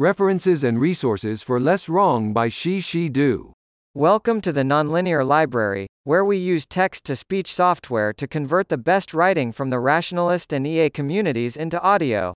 [0.00, 3.50] References and Resources for Less Wrong by XiXiDu.
[3.94, 8.78] Welcome to the Nonlinear Library, where we use text to speech software to convert the
[8.78, 12.32] best writing from the rationalist and EA communities into audio.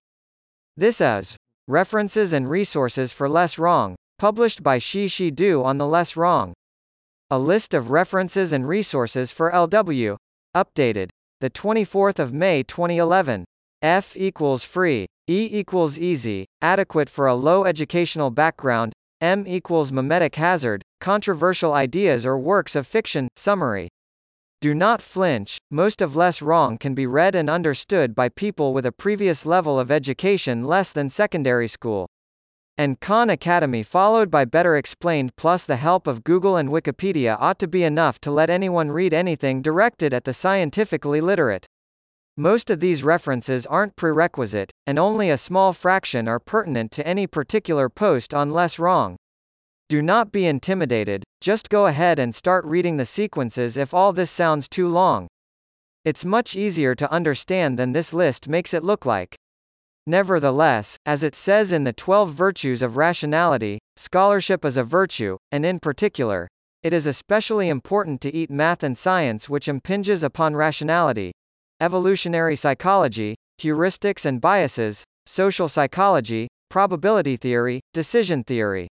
[0.77, 1.37] This is
[1.69, 6.55] References and Resources for Less Wrong, published by XiXiDu on the Less Wrong.
[7.31, 10.17] A list of references and resources for LW.
[10.57, 11.11] Updated.
[11.41, 13.45] The 24th of May 2011.
[13.83, 15.07] F equals free.
[15.29, 22.27] E equals easy, adequate for a low educational background, M equals memetic hazard, controversial ideas
[22.27, 23.89] or works of fiction, summary.
[24.61, 28.85] Do not flinch, most of Less Wrong can be read and understood by people with
[28.85, 32.09] a previous level of education less than secondary school.
[32.77, 37.61] And Khan Academy followed by Better Explained plus the help of Google and Wikipedia ought
[37.61, 41.67] to be enough to let anyone read anything directed at the scientifically literate.
[42.39, 47.27] Most of these references aren't prerequisite, and only a small fraction are pertinent to any
[47.27, 49.17] particular post on Less Wrong.
[49.91, 54.31] Do not be intimidated, just go ahead and start reading the sequences if all this
[54.31, 55.29] sounds too long.
[56.07, 59.37] It's much easier to understand than this list makes it look like.
[60.07, 65.67] Nevertheless, as it says in the 12 Virtues of Rationality, scholarship is a virtue, and
[65.67, 66.49] in particular,
[66.83, 71.33] it is especially important to eat math and science which impinges upon rationality,
[71.83, 78.89] evolutionary psychology, heuristics and biases, social psychology, probability theory, decision theory.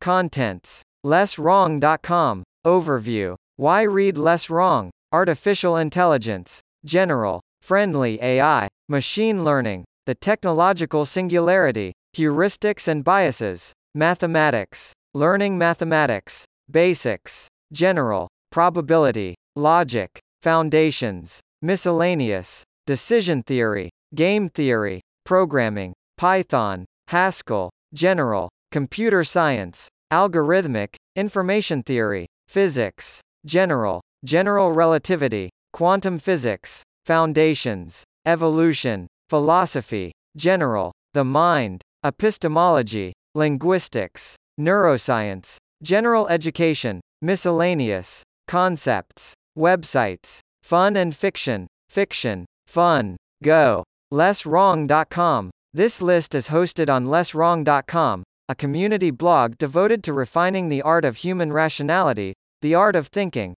[0.00, 0.82] Contents.
[1.04, 2.44] LessWrong.com.
[2.64, 3.34] Overview.
[3.56, 4.90] Why read Less Wrong?
[5.12, 6.60] Artificial Intelligence.
[6.84, 7.40] General.
[7.60, 8.68] Friendly AI.
[8.88, 9.84] Machine Learning.
[10.06, 11.92] The Technological Singularity.
[12.16, 13.72] Heuristics and Biases.
[13.94, 14.92] Mathematics.
[15.14, 16.44] Learning Mathematics.
[16.70, 17.48] Basics.
[17.72, 18.28] General.
[18.50, 19.34] Probability.
[19.56, 20.10] Logic.
[20.42, 21.40] Foundations.
[21.64, 22.64] Miscellaneous.
[22.88, 23.88] Decision theory.
[24.16, 25.00] Game theory.
[25.24, 25.92] Programming.
[26.18, 26.84] Python.
[27.06, 27.70] Haskell.
[27.94, 28.48] General.
[28.72, 29.86] Computer science.
[30.12, 30.96] Algorithmic.
[31.14, 32.26] Information theory.
[32.48, 33.20] Physics.
[33.46, 34.00] General.
[34.24, 35.50] General relativity.
[35.72, 36.82] Quantum physics.
[37.06, 38.02] Foundations.
[38.26, 39.06] Evolution.
[39.28, 40.10] Philosophy.
[40.36, 40.90] General.
[41.14, 41.80] The mind.
[42.04, 43.12] Epistemology.
[43.36, 44.34] Linguistics.
[44.60, 45.58] Neuroscience.
[45.80, 47.00] General education.
[47.22, 48.24] Miscellaneous.
[48.48, 49.32] Concepts.
[49.56, 50.40] Websites.
[50.62, 51.66] Fun and fiction.
[51.88, 52.46] Fiction.
[52.66, 53.16] Fun.
[53.42, 53.84] Go.
[54.12, 55.50] LessWrong.com.
[55.74, 61.16] This list is hosted on LessWrong.com, a community blog devoted to refining the art of
[61.16, 63.54] human rationality, the art of thinking.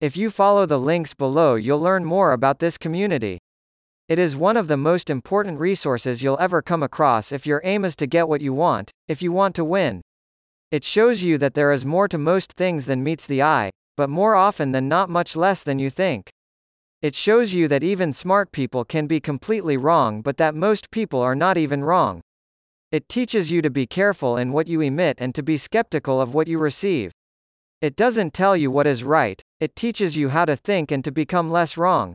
[0.00, 3.38] If you follow the links below, you'll learn more about this community.
[4.08, 7.84] It is one of the most important resources you'll ever come across if your aim
[7.84, 10.00] is to get what you want, if you want to win.
[10.70, 14.08] It shows you that there is more to most things than meets the eye, but
[14.08, 16.30] more often than not much less than you think.
[17.02, 21.20] It shows you that even smart people can be completely wrong but that most people
[21.20, 22.20] are not even wrong.
[22.92, 26.32] It teaches you to be careful in what you emit and to be skeptical of
[26.32, 27.10] what you receive.
[27.80, 31.10] It doesn't tell you what is right, it teaches you how to think and to
[31.10, 32.14] become less wrong.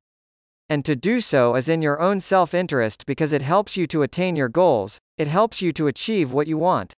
[0.69, 4.03] And to do so is in your own self interest because it helps you to
[4.03, 6.93] attain your goals, it helps you to achieve what you want.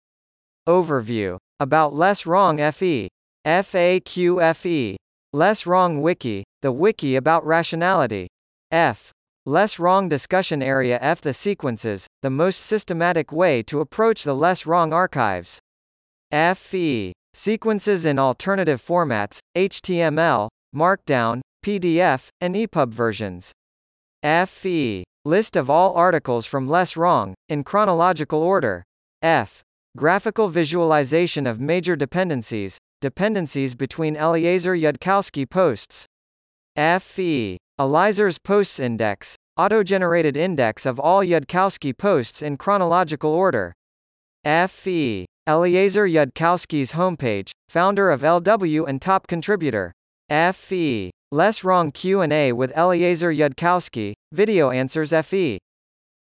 [0.68, 3.08] Overview About Less Wrong FE
[3.46, 4.96] FAQFE.
[5.32, 8.26] Less Wrong Wiki, the wiki about rationality.
[8.72, 9.12] F.
[9.44, 11.20] Less Wrong Discussion Area F.
[11.20, 15.60] The sequences, the most systematic way to approach the Less Wrong archives.
[16.32, 17.12] FE.
[17.34, 23.52] Sequences in alternative formats, HTML, Markdown, PDF, and EPUB versions.
[24.24, 25.04] FE.
[25.24, 28.82] List of all articles from Less Wrong, in chronological order.
[29.22, 29.62] F.
[29.96, 36.06] Graphical visualization of major dependencies, dependencies between Eliezer Yudkowsky posts.
[36.76, 37.56] FE.
[37.78, 43.72] Eliezer's posts index, auto-generated index of all Yudkowsky posts in chronological order.
[44.44, 45.24] FE.
[45.46, 49.92] Eliezer Yudkowsky's homepage, founder of LW and top contributor.
[50.28, 51.12] FE.
[51.30, 55.58] Less Wrong Q&A with Eliezer Yudkowsky, video answers FE.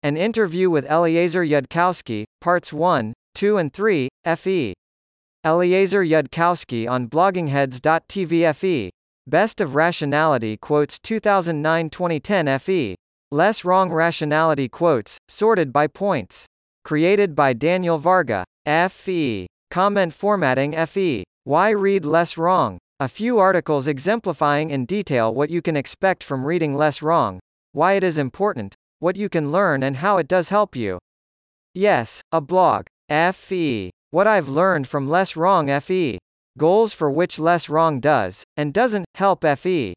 [0.02, 4.72] An interview with Eliezer Yudkowsky, parts 1, 2 and 3, FE.
[5.42, 8.90] Eliezer Yudkowsky on bloggingheads.tv FE.
[9.26, 12.94] Best of Rationality quotes 2009-2010 FE.
[13.30, 16.44] Less Wrong Rationality quotes, sorted by points.
[16.84, 18.44] Created by Daniel Varga.
[18.66, 19.46] FE.
[19.70, 21.24] Comment formatting FE.
[21.44, 22.76] Why read Less Wrong?
[22.98, 27.40] A few articles exemplifying in detail what you can expect from reading Less Wrong,
[27.72, 30.98] why it is important, what you can learn and how it does help you.
[31.74, 32.84] Yes, a blog.
[33.08, 33.90] FE.
[34.12, 36.18] What I've learned from Less Wrong FE.
[36.58, 39.94] Goals for which Less Wrong does, and doesn't, help FE.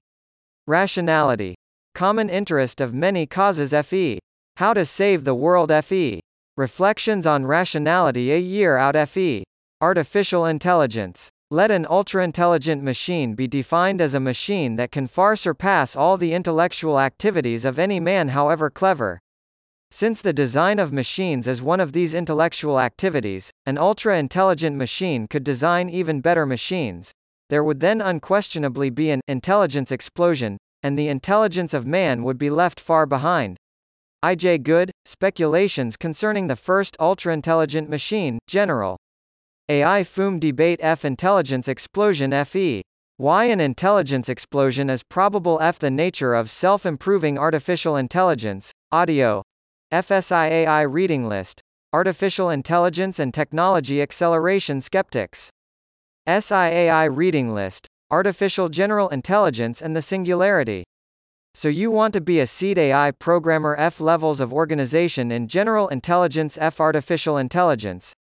[0.67, 1.55] Rationality.
[1.95, 4.19] Common interest of many causes FE.
[4.57, 6.19] How to save the world FE.
[6.57, 9.43] Reflections on Rationality a Year Out FE.
[9.81, 11.29] Artificial Intelligence.
[11.49, 16.35] Let an ultra-intelligent machine be defined as a machine that can far surpass all the
[16.35, 19.22] intellectual activities of any man however clever.
[19.95, 25.43] Since the design of machines is one of these intellectual activities, an ultra-intelligent machine could
[25.43, 27.11] design even better machines.
[27.51, 32.49] There would then unquestionably be an intelligence explosion, and the intelligence of man would be
[32.49, 33.57] left far behind.
[34.23, 34.57] I.J.
[34.57, 38.97] Good, Speculations concerning the first ultra-intelligent machine, General.
[39.69, 42.81] AI FOOM Debate F Intelligence Explosion FE.
[43.17, 49.43] Why an intelligence explosion is probable F The nature of self-improving artificial intelligence, audio.
[49.93, 51.61] FSIAI Reading List.
[51.93, 55.51] Artificial Intelligence and Technology Acceleration Skeptics.
[56.25, 57.85] SIAI Reading List.
[58.09, 60.83] Artificial General Intelligence and the Singularity.
[61.53, 65.87] So you want to be a seed AI programmer F levels of organization in General
[65.89, 68.13] Intelligence F Artificial Intelligence.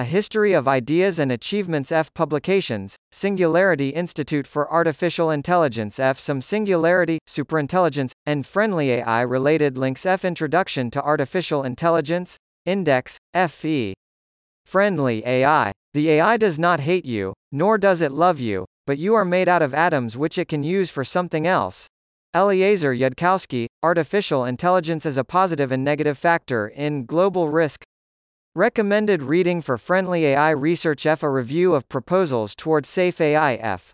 [0.00, 6.40] A History of Ideas and Achievements F Publications, Singularity Institute for Artificial Intelligence F Some
[6.40, 13.92] Singularity, Superintelligence, and Friendly AI Related Links F Introduction to Artificial Intelligence, Index, FE.
[14.64, 15.72] Friendly AI.
[15.94, 19.48] The AI does not hate you, nor does it love you, but you are made
[19.48, 21.88] out of atoms which it can use for something else.
[22.36, 27.82] Eliezer Yudkowsky, Artificial Intelligence as a Positive and Negative Factor in Global Risk,
[28.58, 31.22] Recommended reading for Friendly AI Research F.
[31.22, 33.92] A review of proposals toward Safe AI F.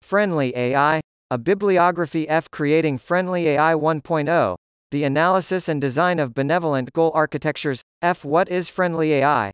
[0.00, 2.48] Friendly AI, a bibliography F.
[2.52, 4.54] Creating Friendly AI 1.0,
[4.92, 8.24] the analysis and design of benevolent goal architectures, F.
[8.24, 9.50] What is Friendly AI?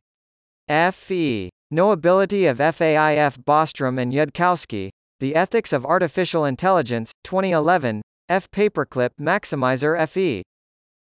[0.69, 1.49] FE.
[1.73, 8.51] Knowability of FAIF Bostrom and Yudkowsky, The Ethics of Artificial Intelligence, 2011, F.
[8.51, 10.43] Paperclip Maximizer FE.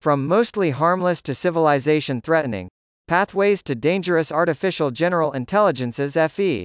[0.01, 2.69] From mostly harmless to civilization threatening,
[3.07, 6.65] Pathways to Dangerous Artificial General Intelligences FE.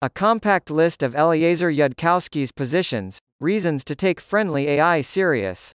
[0.00, 5.70] A compact list of Eliezer Yudkowsky's positions, reasons to take friendly AI serious.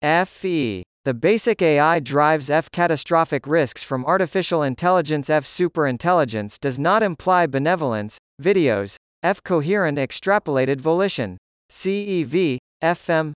[0.00, 0.84] FE.
[1.04, 7.48] The basic AI drives F catastrophic risks from artificial intelligence F superintelligence does not imply
[7.48, 8.94] benevolence, videos,
[9.24, 11.36] F coherent extrapolated volition.
[11.72, 13.32] CEV, FM,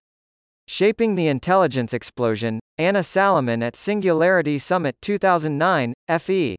[0.73, 6.55] Shaping the Intelligence Explosion, Anna Salamon at Singularity Summit 2009, FE.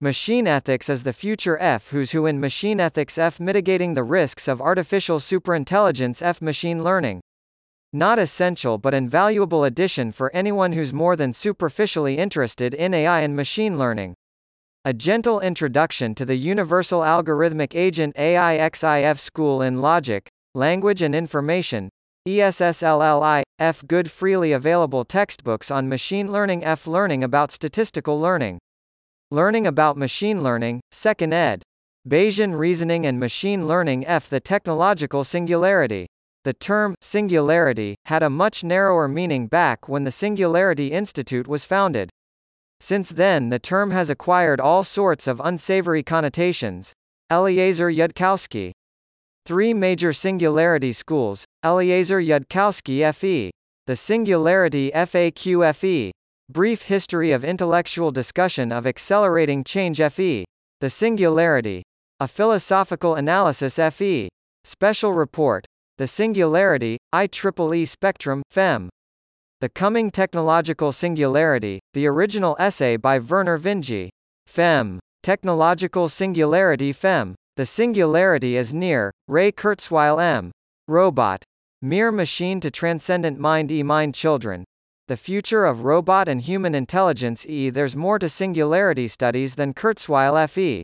[0.00, 4.48] Machine Ethics is the future F Who's Who in Machine Ethics F Mitigating the Risks
[4.48, 7.20] of Artificial Superintelligence F Machine Learning.
[7.92, 13.36] Not essential but invaluable addition for anyone who's more than superficially interested in AI and
[13.36, 14.14] machine learning.
[14.86, 21.90] A gentle introduction to the Universal Algorithmic Agent AIXIF School in Logic, Language and Information,
[22.26, 23.86] ESSLLI, F.
[23.86, 26.86] Good freely available textbooks on machine learning F.
[26.86, 28.58] Learning about statistical learning.
[29.30, 31.62] Learning about machine learning, 2nd ed.
[32.08, 34.30] Bayesian reasoning and machine learning F.
[34.30, 36.06] The technological singularity.
[36.44, 42.08] The term singularity had a much narrower meaning back when the Singularity Institute was founded.
[42.80, 46.94] Since then the term has acquired all sorts of unsavory connotations.
[47.30, 48.72] Eliezer Yudkowsky
[49.46, 53.50] Three major singularity schools, Eliezer Yudkowsky FE.
[53.86, 56.12] The Singularity FAQ FE.
[56.50, 60.46] Brief History of Intellectual Discussion of Accelerating Change FE.
[60.80, 61.82] The Singularity.
[62.20, 64.30] A Philosophical Analysis FE.
[64.64, 65.66] Special Report.
[65.98, 68.88] The Singularity, IEEE Spectrum, FEM.
[69.60, 74.08] The Coming Technological Singularity, the original essay by Vernor Vinge.
[74.46, 75.00] FEM.
[75.22, 77.34] Technological Singularity FEM.
[77.56, 79.12] The singularity is near.
[79.28, 80.50] Ray Kurzweil M.
[80.88, 81.44] Robot.
[81.82, 84.64] Mere machine to transcendent mind e mind children.
[85.06, 90.48] The future of robot and human intelligence e There's more to singularity studies than Kurzweil
[90.50, 90.82] FE.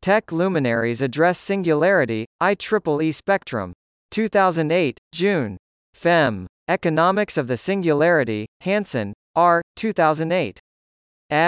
[0.00, 3.74] Tech luminaries address singularity, IEEE Spectrum.
[4.10, 5.58] 2008, June.
[5.92, 6.46] Fem.
[6.68, 9.60] Economics of the Singularity, Hanson, R.
[9.76, 10.58] 2008.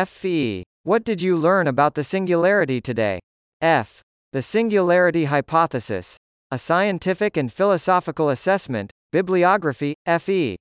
[0.06, 0.62] FE.
[0.82, 3.18] What did you learn about the singularity today?
[3.62, 4.02] F.
[4.32, 6.16] The Singularity Hypothesis.
[6.50, 10.56] A Scientific and Philosophical Assessment, Bibliography, F.E.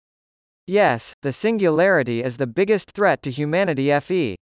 [0.67, 4.35] Yes, the singularity is the biggest threat to humanity FE.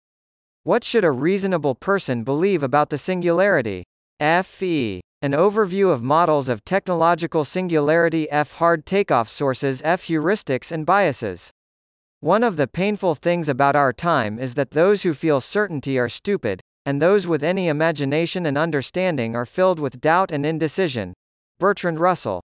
[0.63, 3.83] What should a reasonable person believe about the singularity?
[4.19, 5.01] FE.
[5.21, 11.51] An overview of models of technological singularity F hard takeoff sources F heuristics and biases.
[12.19, 16.09] One of the painful things about our time is that those who feel certainty are
[16.09, 21.13] stupid, and those with any imagination and understanding are filled with doubt and indecision.
[21.59, 22.41] Bertrand Russell.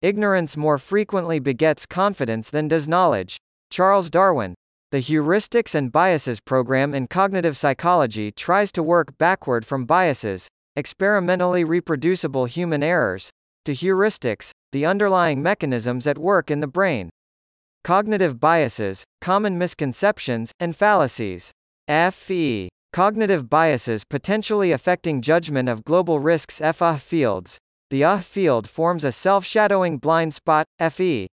[0.00, 3.36] Ignorance more frequently begets confidence than does knowledge.
[3.70, 4.54] Charles Darwin.
[4.90, 11.62] The Heuristics and Biases program in cognitive psychology tries to work backward from biases, experimentally
[11.62, 13.30] reproducible human errors,
[13.66, 17.10] to heuristics, the underlying mechanisms at work in the brain.
[17.84, 21.50] Cognitive biases, common misconceptions, and fallacies.
[21.86, 22.68] FE.
[22.92, 27.58] Cognitive biases potentially affecting judgment of global risks FA fields.
[27.90, 31.28] The AH field forms a self-shadowing blind spot, FE.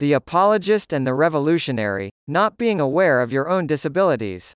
[0.00, 4.54] The apologist and the revolutionary, not being aware of your own disabilities.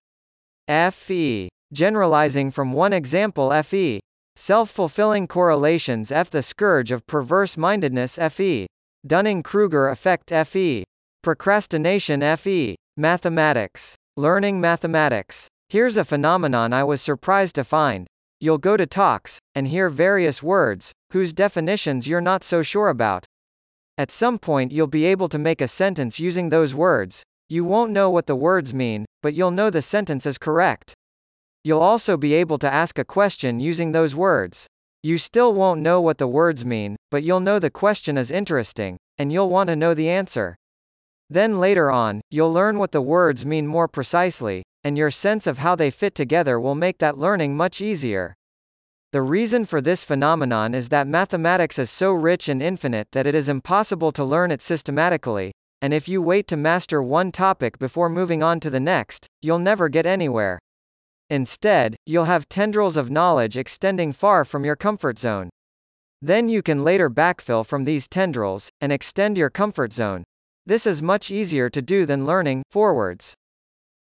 [0.68, 1.49] FE.
[1.73, 4.00] Generalizing from one example FE.
[4.35, 6.30] Self-fulfilling correlations F.
[6.30, 8.66] The scourge of perverse-mindedness FE.
[9.06, 10.85] Dunning-Kruger effect FE.
[11.23, 12.75] Procrastination FE.
[12.97, 13.95] Mathematics.
[14.16, 15.49] Learning mathematics.
[15.68, 18.06] Here's a phenomenon I was surprised to find.
[18.38, 23.26] You'll go to talks, and hear various words, whose definitions you're not so sure about.
[23.99, 27.25] At some point you'll be able to make a sentence using those words.
[27.49, 30.94] You won't know what the words mean, but you'll know the sentence is correct.
[31.64, 34.68] You'll also be able to ask a question using those words.
[35.02, 38.99] You still won't know what the words mean, but you'll know the question is interesting,
[39.18, 40.54] and you'll want to know the answer.
[41.28, 45.59] Then later on, you'll learn what the words mean more precisely, and your sense of
[45.59, 48.37] how they fit together will make that learning much easier.
[49.11, 53.35] The reason for this phenomenon is that mathematics is so rich and infinite that it
[53.35, 55.50] is impossible to learn it systematically,
[55.83, 59.59] and if you wait to master one topic before moving on to the next, you'll
[59.59, 60.61] never get anywhere.
[61.31, 65.50] Instead, you'll have tendrils of knowledge extending far from your comfort zone.
[66.23, 70.23] Then you can later backfill from these tendrils, and extend your comfort zone.
[70.64, 73.35] This is much easier to do than learning forwards.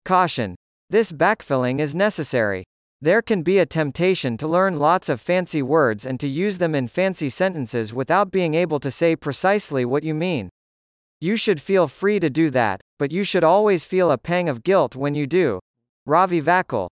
[0.03, 0.55] Caution.
[0.93, 2.65] This backfilling is necessary.
[3.01, 6.75] There can be a temptation to learn lots of fancy words and to use them
[6.75, 10.49] in fancy sentences without being able to say precisely what you mean.
[11.19, 14.61] You should feel free to do that, but you should always feel a pang of
[14.61, 15.59] guilt when you do.
[16.05, 16.89] Ravi Vakil.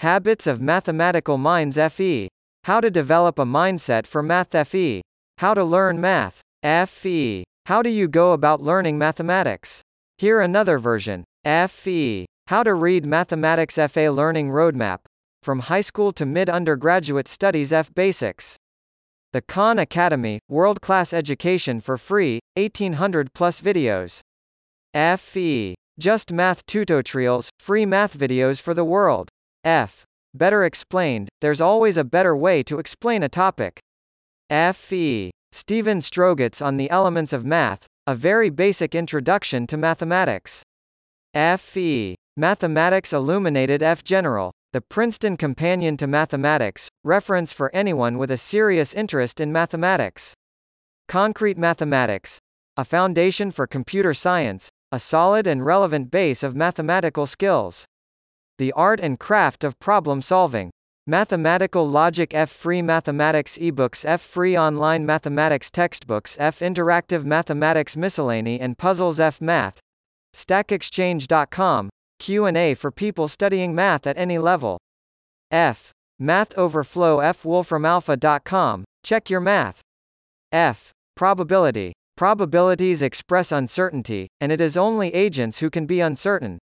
[0.00, 2.28] Habits of Mathematical Minds FE.
[2.64, 5.00] How to develop a mindset for Math FE.
[5.38, 6.42] How to learn math.
[6.62, 7.44] FE.
[7.64, 9.80] How do you go about learning mathematics?
[10.18, 11.24] Here another version.
[11.46, 12.26] FE.
[12.48, 14.98] How to read Mathematics FA Learning Roadmap.
[15.42, 18.56] From High School to Mid-Undergraduate Studies F Basics.
[19.32, 24.20] The Khan Academy, world-class education for free, 1800 plus videos.
[24.92, 25.74] FE.
[25.98, 29.28] Just Math Tutorials, free math videos for the world.
[29.64, 30.04] F.
[30.34, 33.80] Better explained, there's always a better way to explain a topic.
[34.50, 35.30] F.E.
[35.52, 40.62] Stephen Strogatz on the Elements of Math, a very basic introduction to mathematics.
[41.34, 42.14] F.E.
[42.38, 44.02] Mathematics Illuminated F.
[44.02, 50.32] General, the Princeton Companion to Mathematics, reference for anyone with a serious interest in mathematics.
[51.08, 52.38] Concrete Mathematics,
[52.78, 57.84] a foundation for computer science, a solid and relevant base of mathematical skills.
[58.56, 60.70] The Art and Craft of Problem Solving.
[61.06, 68.58] Mathematical Logic F Free Mathematics eBooks F Free Online Mathematics Textbooks F Interactive Mathematics Miscellany
[68.58, 69.80] and Puzzles F Math.
[70.34, 71.90] StackExchange.com.
[72.22, 74.78] Q&A for people studying math at any level.
[75.50, 75.90] F.
[76.20, 78.84] Math Overflow F Wolframalpha.com.
[79.02, 79.80] Check your math.
[80.52, 80.92] F.
[81.16, 81.92] Probability.
[82.16, 86.60] Probabilities express uncertainty, and it is only agents who can be uncertain.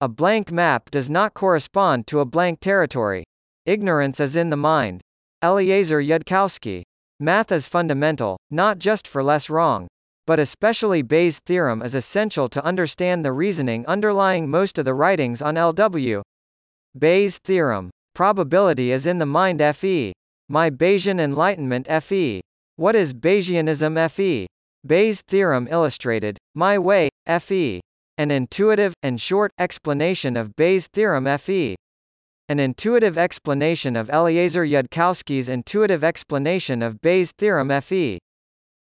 [0.00, 3.24] A blank map does not correspond to a blank territory.
[3.66, 5.00] Ignorance is in the mind.
[5.42, 6.82] Eliezer Yudkowsky.
[7.18, 9.88] Math is fundamental, not just for less wrong.
[10.26, 15.42] But especially Bayes' theorem is essential to understand the reasoning underlying most of the writings
[15.42, 16.22] on LW.
[16.98, 17.90] Bayes' theorem.
[18.14, 20.12] Probability is in the mind FE.
[20.48, 22.40] My Bayesian Enlightenment FE.
[22.76, 24.46] What is Bayesianism FE?
[24.86, 26.38] Bayes' theorem illustrated.
[26.54, 27.08] My way,
[27.40, 27.80] FE.
[28.16, 31.76] An intuitive, and short, explanation of Bayes' theorem Fe.
[32.48, 38.18] An intuitive explanation of Eliezer Yudkowsky's intuitive explanation of Bayes' theorem Fe.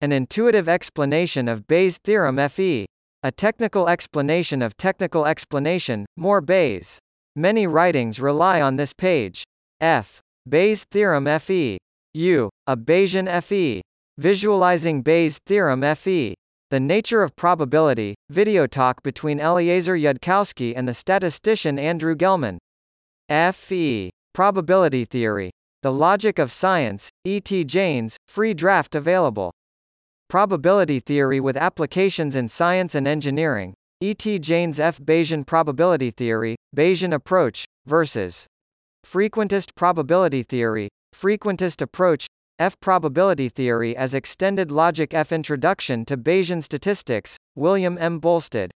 [0.01, 2.85] An intuitive explanation of Bayes' theorem Fe.
[3.23, 6.99] A technical explanation of technical explanation, more Bayes.
[7.35, 9.43] Many writings rely on this page.
[9.79, 10.19] F.
[10.47, 11.77] Bayes' theorem Fe.
[12.13, 12.49] U.
[12.67, 13.81] A Bayesian Fe.
[14.17, 16.35] Visualizing Bayes' theorem Fe.
[16.71, 22.57] The Nature of Probability, video talk between Eliezer Yudkowsky and the statistician Andrew Gelman.
[23.29, 24.09] F.E.
[24.33, 25.51] Probability Theory.
[25.83, 27.39] The Logic of Science, E.
[27.39, 27.63] T.
[27.63, 29.51] Jaynes, free draft available.
[30.27, 33.75] Probability Theory with Applications in Science and Engineering.
[34.01, 34.15] E.
[34.15, 34.39] T.
[34.39, 35.00] Jaynes F.
[35.00, 38.48] Bayesian Probability Theory, Bayesian Approach, versus
[39.05, 42.25] Frequentist Probability Theory, Frequentist Approach,
[42.58, 48.20] F probability theory as extended logic F introduction to Bayesian statistics, William M.
[48.20, 48.72] Bolstad.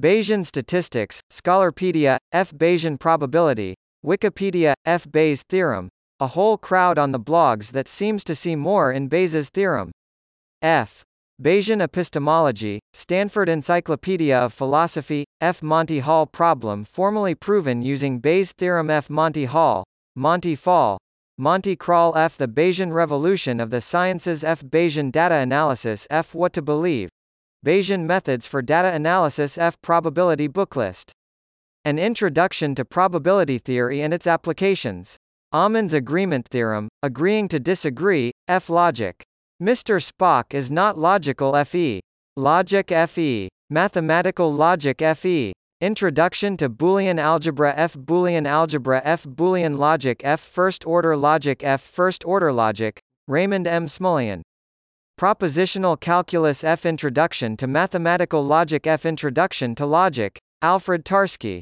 [0.00, 3.74] Bayesian statistics, Scholarpedia, F Bayesian probability,
[4.06, 5.88] Wikipedia, F Bayes theorem,
[6.20, 9.90] a whole crowd on the blogs that seems to see more in Bayes' theorem.
[10.62, 11.02] F.
[11.40, 15.62] Bayesian epistemology, Stanford Encyclopedia of Philosophy, F.
[15.62, 19.08] Monty Hall problem formally proven using Bayes' theorem F.
[19.08, 20.98] Monty Hall, Monty Fall,
[21.38, 22.36] Monty Crawl F.
[22.36, 24.62] The Bayesian revolution of the sciences F.
[24.62, 26.34] Bayesian data analysis F.
[26.34, 27.08] What to believe.
[27.64, 29.80] Bayesian methods for data analysis F.
[29.80, 31.12] Probability booklist.
[31.86, 35.16] An introduction to probability theory and its applications.
[35.54, 38.68] Aumann's agreement theorem, agreeing to disagree, F.
[38.68, 39.22] Logic.
[39.60, 40.00] Mr.
[40.00, 42.00] Spock is not logical FE.
[42.34, 43.46] Logic FE.
[43.68, 45.52] Mathematical logic FE.
[45.82, 51.82] Introduction to Boolean algebra F Boolean algebra F Boolean logic F First order logic F
[51.82, 52.98] First order logic,
[53.28, 53.86] Raymond M.
[53.86, 54.40] Smullyan.
[55.20, 61.60] Propositional calculus F Introduction to mathematical logic F Introduction to logic, Alfred Tarski.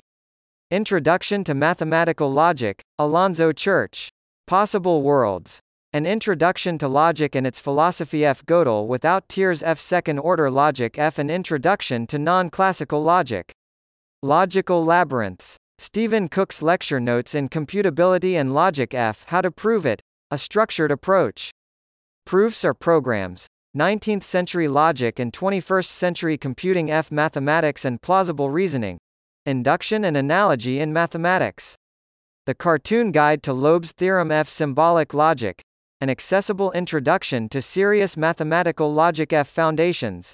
[0.70, 4.08] Introduction to mathematical logic, Alonzo Church.
[4.46, 5.58] Possible worlds.
[5.94, 8.44] An Introduction to Logic and its Philosophy F.
[8.44, 9.80] Gödel without tears F.
[9.80, 11.18] Second Order Logic F.
[11.18, 13.50] An Introduction to Non-Classical Logic.
[14.22, 15.56] Logical Labyrinths.
[15.78, 19.24] Stephen Cook's lecture notes in Computability and Logic F.
[19.28, 21.50] How to Prove It, a Structured Approach.
[22.26, 23.46] Proofs are programs.
[23.74, 27.10] 19th century logic and 21st century computing F.
[27.10, 28.98] Mathematics and plausible reasoning.
[29.46, 31.76] Induction and analogy in mathematics.
[32.44, 34.50] The Cartoon Guide to Löb's Theorem F.
[34.50, 35.62] Symbolic Logic
[36.00, 40.32] an accessible introduction to serious mathematical logic F foundations.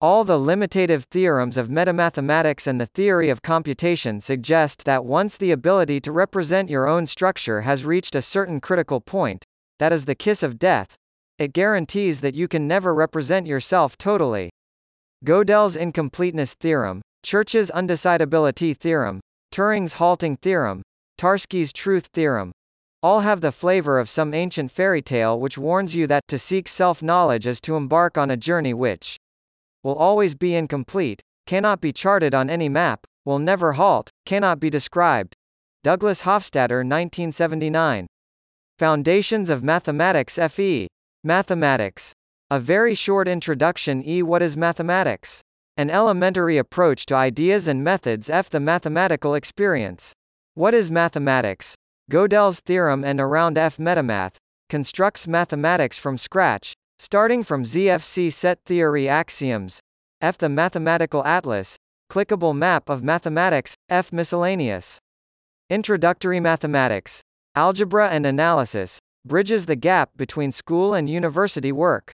[0.00, 5.52] All the limitative theorems of metamathematics and the theory of computation suggest that once the
[5.52, 9.44] ability to represent your own structure has reached a certain critical point,
[9.78, 10.96] that is the kiss of death,
[11.38, 14.50] it guarantees that you can never represent yourself totally.
[15.24, 19.20] Gödel's incompleteness theorem, Church's undecidability theorem,
[19.52, 20.82] Turing's halting theorem,
[21.16, 22.50] Tarski's truth theorem,
[23.02, 26.68] all have the flavor of some ancient fairy tale which warns you that to seek
[26.68, 29.16] self-knowledge is to embark on a journey which
[29.82, 34.68] will always be incomplete, cannot be charted on any map, will never halt, cannot be
[34.68, 35.34] described.
[35.82, 38.06] Douglas Hofstadter 1979.
[38.78, 40.86] Foundations of Mathematics FE.
[41.24, 42.12] Mathematics.
[42.50, 44.22] A very short introduction E.
[44.22, 45.40] What is mathematics?
[45.76, 48.50] An elementary approach to ideas and methods F.
[48.50, 50.12] The mathematical experience.
[50.54, 51.74] What is mathematics?
[52.10, 54.34] Gödel's theorem and around F metamath,
[54.68, 59.78] constructs mathematics from scratch, starting from ZFC set theory axioms,
[60.20, 61.76] F the mathematical atlas,
[62.10, 64.98] clickable map of mathematics, F miscellaneous.
[65.70, 67.22] Introductory mathematics,
[67.54, 72.10] algebra and analysis, bridges the gap between school and university work.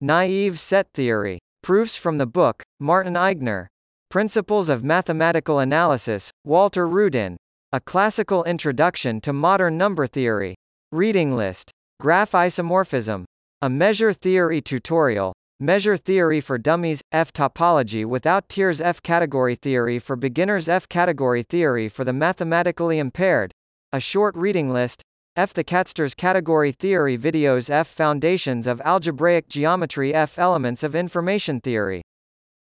[0.00, 3.66] Naive set theory, proofs from the book, Martin Aigner.
[4.08, 7.36] Principles of Mathematical Analysis, Walter Rudin.
[7.70, 10.54] A Classical Introduction to Modern Number Theory.
[10.90, 11.70] Reading list.
[12.00, 13.24] Graph isomorphism.
[13.60, 15.34] A measure theory tutorial.
[15.60, 21.42] Measure theory for dummies, F topology without tears F category theory for beginners F category
[21.42, 23.52] theory for the mathematically impaired.
[23.92, 25.02] A short reading list.
[25.36, 31.60] F the Catsters category theory videos F foundations of algebraic geometry F elements of information
[31.60, 32.00] theory.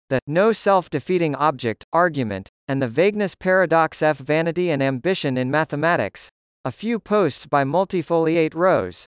[0.08, 6.30] The no self-defeating object argument and the vagueness paradox F vanity and ambition in mathematics.
[6.64, 9.08] A few posts by multifoliate Rose.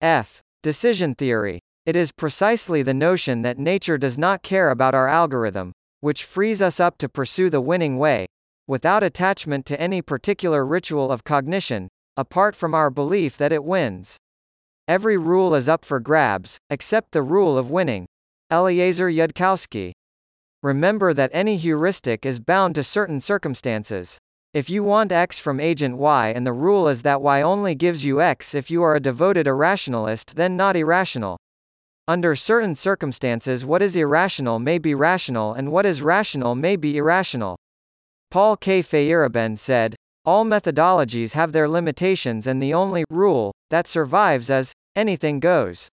[0.00, 0.40] F.
[0.62, 1.58] Decision theory.
[1.84, 6.62] It is precisely the notion that nature does not care about our algorithm, which frees
[6.62, 8.26] us up to pursue the winning way,
[8.68, 14.16] without attachment to any particular ritual of cognition, apart from our belief that it wins.
[14.86, 18.06] Every rule is up for grabs, except the rule of winning.
[18.52, 19.92] Eliezer Yudkowsky.
[20.62, 24.18] Remember that any heuristic is bound to certain circumstances.
[24.52, 28.04] If you want X from agent Y and the rule is that Y only gives
[28.04, 31.38] you X if you are a devoted irrationalist then not irrational.
[32.06, 36.98] Under certain circumstances what is irrational may be rational and what is rational may be
[36.98, 37.56] irrational.
[38.30, 38.82] Paul K.
[38.82, 39.96] Feyerabend said,
[40.26, 45.88] all methodologies have their limitations and the only rule that survives is anything goes.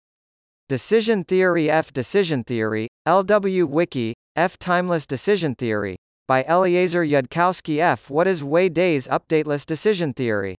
[0.67, 4.59] Decision theory F Decision theory, LW Wiki, F.
[4.59, 5.95] Timeless Decision Theory.
[6.27, 8.07] By Eliezer Yudkowsky F.
[8.07, 10.55] What is Wei Dai's Updateless Decision Theory?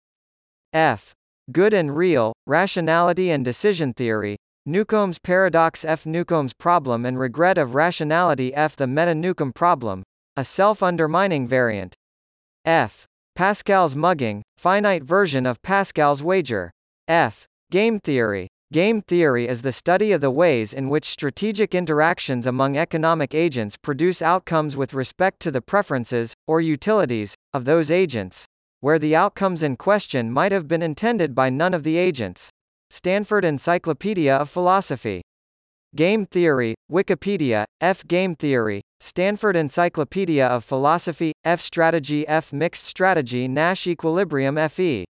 [0.73, 1.13] F.
[1.53, 4.37] Good and Real, Rationality and Decision Theory.
[4.67, 6.05] Newcomb's Paradox F.
[6.05, 8.75] Newcomb's Problem and Regret of Rationality F.
[8.75, 10.03] The Meta-Newcomb Problem.
[10.37, 11.95] A self-undermining variant.
[12.65, 13.07] F.
[13.37, 16.73] Pascal's Mugging, finite version of Pascal's wager.
[17.07, 17.47] F.
[17.71, 18.49] Game theory.
[18.71, 23.79] Game theory is the study of the ways in which strategic interactions among economic agents
[23.79, 28.45] produce outcomes with respect to the preferences, or utilities, of those agents,
[28.81, 32.51] where the outcomes in question might have been intended by none of the agents.
[32.91, 35.23] Stanford Encyclopedia of Philosophy.
[35.97, 38.07] Game Theory, Wikipedia, F.
[38.07, 41.63] Game Theory, Stanford Encyclopedia of Philosophy, F.
[41.63, 42.53] Strategy F.
[42.53, 45.07] Mixed Strategy Nash Equilibrium FE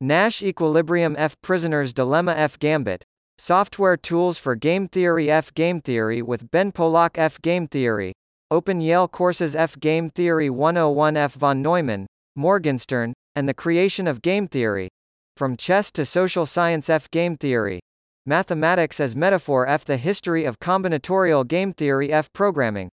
[0.00, 3.04] Nash Equilibrium F Prisoner's Dilemma F Gambit
[3.36, 8.12] Software Tools for Game Theory F Game Theory with Ben Polak F Game Theory
[8.48, 12.06] Open Yale Courses F Game Theory 101 F von Neumann,
[12.36, 14.88] Morgenstern, and the Creation of Game Theory.
[15.36, 17.80] From Chess to Social Science F Game Theory.
[18.24, 22.88] Mathematics as Metaphor F The History of Combinatorial Game Theory F Programming.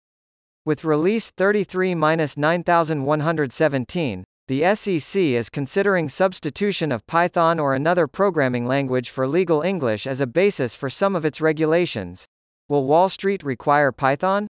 [0.64, 9.26] With release 33-9117, the SEC is considering substitution of Python or another programming language for
[9.26, 12.26] legal English as a basis for some of its regulations.
[12.68, 14.46] Will Wall Street require Python?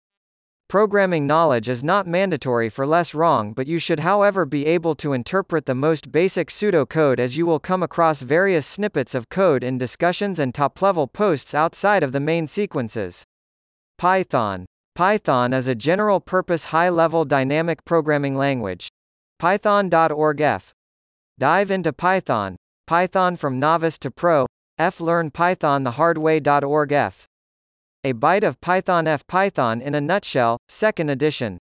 [0.69, 5.12] Programming knowledge is not mandatory for less wrong but you should however be able to
[5.12, 9.77] interpret the most basic pseudocode as you will come across various snippets of code in
[9.77, 13.25] discussions and top-level posts outside of the main sequences.
[13.97, 14.65] Python.
[14.95, 18.88] Python is a general-purpose high-level dynamic programming language.
[19.41, 20.71] Python.org F.
[21.39, 22.56] Dive into Python.
[22.86, 24.45] Python from novice to pro.
[24.77, 25.01] F.
[25.01, 27.25] Learn Python the hard way.org F.
[28.04, 29.25] A Byte of Python F.
[29.25, 31.58] Python in a Nutshell, 2nd edition.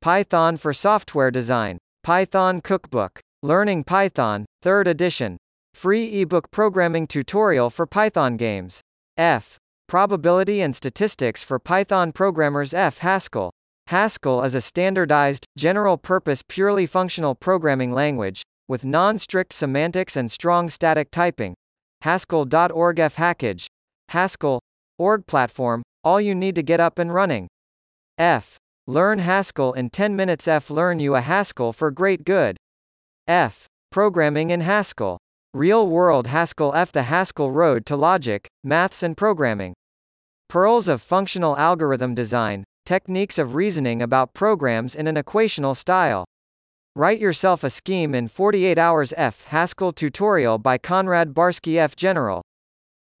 [0.00, 1.78] Python for Software Design.
[2.04, 3.18] Python Cookbook.
[3.42, 5.36] Learning Python, 3rd edition.
[5.74, 8.82] Free ebook programming tutorial for Python games.
[9.16, 9.58] F.
[9.88, 12.98] Probability and Statistics for Python Programmers F.
[12.98, 13.50] Haskell.
[13.90, 21.10] Haskell is a standardized, general-purpose purely functional programming language, with non-strict semantics and strong static
[21.10, 21.54] typing.
[22.02, 23.66] Haskell.org F Hackage.
[24.10, 24.60] Haskell.
[24.96, 27.48] Org platform, all you need to get up and running.
[28.16, 28.56] F.
[28.86, 30.70] Learn Haskell in 10 minutes F.
[30.70, 32.56] Learn you a Haskell for great good.
[33.26, 33.66] F.
[33.90, 35.18] Programming in Haskell.
[35.52, 36.92] Real-world Haskell F.
[36.92, 39.74] The Haskell Road to Logic, Maths and Programming.
[40.48, 46.24] Pearls of Functional Algorithm Design, Techniques of Reasoning about Programs in an Equational Style.
[46.96, 49.44] Write yourself a scheme in 48 hours F.
[49.44, 51.94] Haskell tutorial by Conrad Barski F.
[51.94, 52.42] General.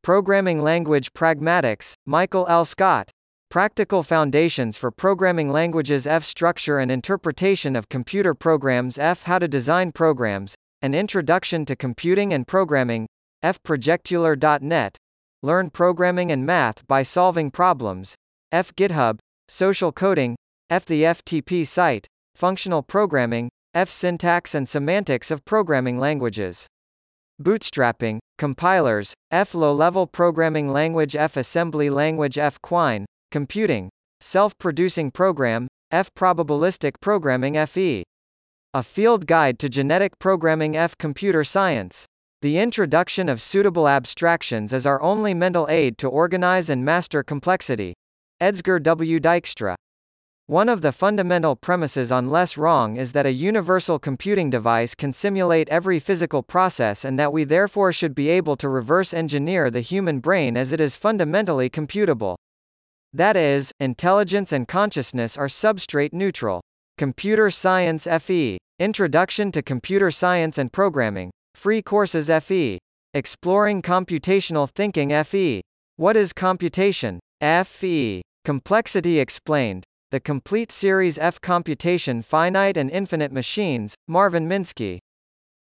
[0.02, 2.64] Programming Language Pragmatics, Michael L.
[2.64, 3.10] Scott.
[3.50, 6.24] Practical Foundations for Programming Languages F.
[6.24, 9.24] Structure and Interpretation of Computer Programs F.
[9.24, 13.06] How to Design Programs, An Introduction to Computing and Programming,
[13.42, 13.62] F.
[13.62, 14.96] ProjectEuler.net.
[15.42, 18.14] Learn Programming and Math by Solving Problems,
[18.52, 18.74] F.
[18.74, 19.18] GitHub,
[19.52, 20.36] Social Coding,
[20.70, 20.86] F.
[20.86, 23.90] The FTP Site, Functional Programming, F.
[23.90, 26.68] Syntax and Semantics of Programming Languages.
[27.42, 29.52] Bootstrapping, Compilers, F.
[29.52, 31.36] Low-level Programming Language F.
[31.36, 32.62] Assembly Language F.
[32.62, 33.88] Quine, Computing,
[34.20, 36.14] Self-Producing Program, F.
[36.14, 38.04] Probabilistic Programming FE.
[38.72, 40.96] A Field Guide to Genetic Programming F.
[40.96, 42.06] Computer Science.
[42.40, 47.94] The introduction of suitable abstractions is our only mental aid to organize and master complexity.
[48.40, 49.20] Edsger W.
[49.20, 49.74] Dijkstra.
[50.46, 55.12] One of the fundamental premises on Less Wrong is that a universal computing device can
[55.12, 59.82] simulate every physical process and that we therefore should be able to reverse engineer the
[59.82, 62.36] human brain as it is fundamentally computable.
[63.12, 66.62] That is, intelligence and consciousness are substrate neutral.
[66.96, 68.56] Computer Science FE.
[68.78, 71.30] Introduction to Computer Science and Programming.
[71.54, 72.78] Free Courses FE.
[73.12, 75.60] Exploring Computational Thinking FE.
[75.96, 77.20] What is computation?
[77.40, 78.22] FE.
[78.42, 79.84] Complexity Explained.
[80.10, 84.98] The Complete Series F Computation Finite and Infinite Machines, Marvin Minsky.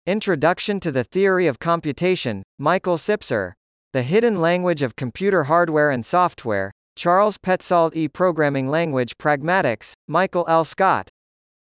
[0.06, 3.54] Introduction to the Theory of Computation, Michael Sipser.
[3.94, 8.08] The Hidden Language of Computer Hardware and Software, Charles Petzold E.
[8.08, 10.64] Programming Language Pragmatics, Michael L.
[10.64, 11.08] Scott.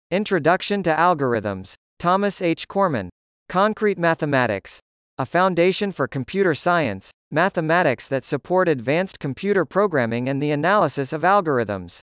[0.09, 2.67] Introduction to Algorithms, Thomas H.
[2.67, 3.09] Cormen.
[3.47, 4.79] Concrete Mathematics.
[5.19, 11.21] A Foundation for Computer Science, mathematics that support advanced computer programming and the analysis of
[11.23, 11.99] algorithms.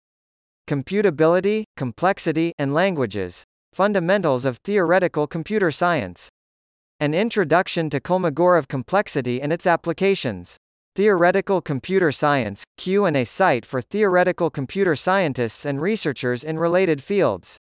[0.68, 3.44] Computability, complexity, and languages.
[3.74, 6.30] Fundamentals of theoretical computer science.
[7.02, 10.58] An introduction to Kolmogorov complexity and its applications.
[10.96, 17.58] Theoretical Computer Science, Q&A site for theoretical computer scientists and researchers in related fields.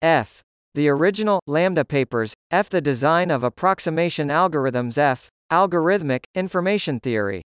[0.00, 0.40] F.
[0.74, 2.70] The original, Lambda papers, F.
[2.70, 5.28] The design of approximation algorithms F.
[5.52, 7.42] Algorithmic, Information Theory.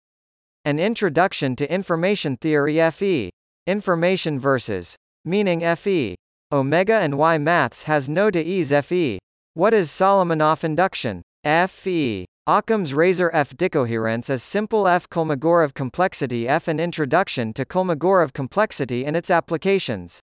[0.66, 3.30] An Introduction to Information Theory FE.
[3.68, 4.96] Information versus.
[5.24, 6.16] Meaning FE.
[6.52, 9.20] Omega and Y maths has no TOEs FE.
[9.54, 11.22] What is Solomonoff induction?
[11.44, 12.26] FE.
[12.48, 19.06] Occam's razor F decoherence is simple F Kolmogorov complexity F an introduction to Kolmogorov complexity
[19.06, 20.20] and its applications.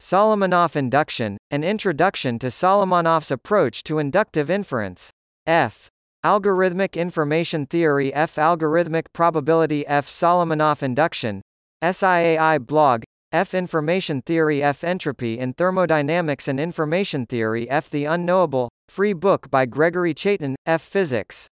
[0.00, 5.10] Solomonoff induction, an introduction to Solomonoff's approach to inductive inference.
[5.46, 5.88] F.
[6.24, 11.42] Algorithmic information theory F algorithmic probability F Solomonoff induction.
[11.82, 18.70] SIAI blog F information theory F entropy in thermodynamics and information theory F the unknowable
[18.88, 20.82] Free book by Gregory Chaitin, F.
[20.82, 21.48] Physics.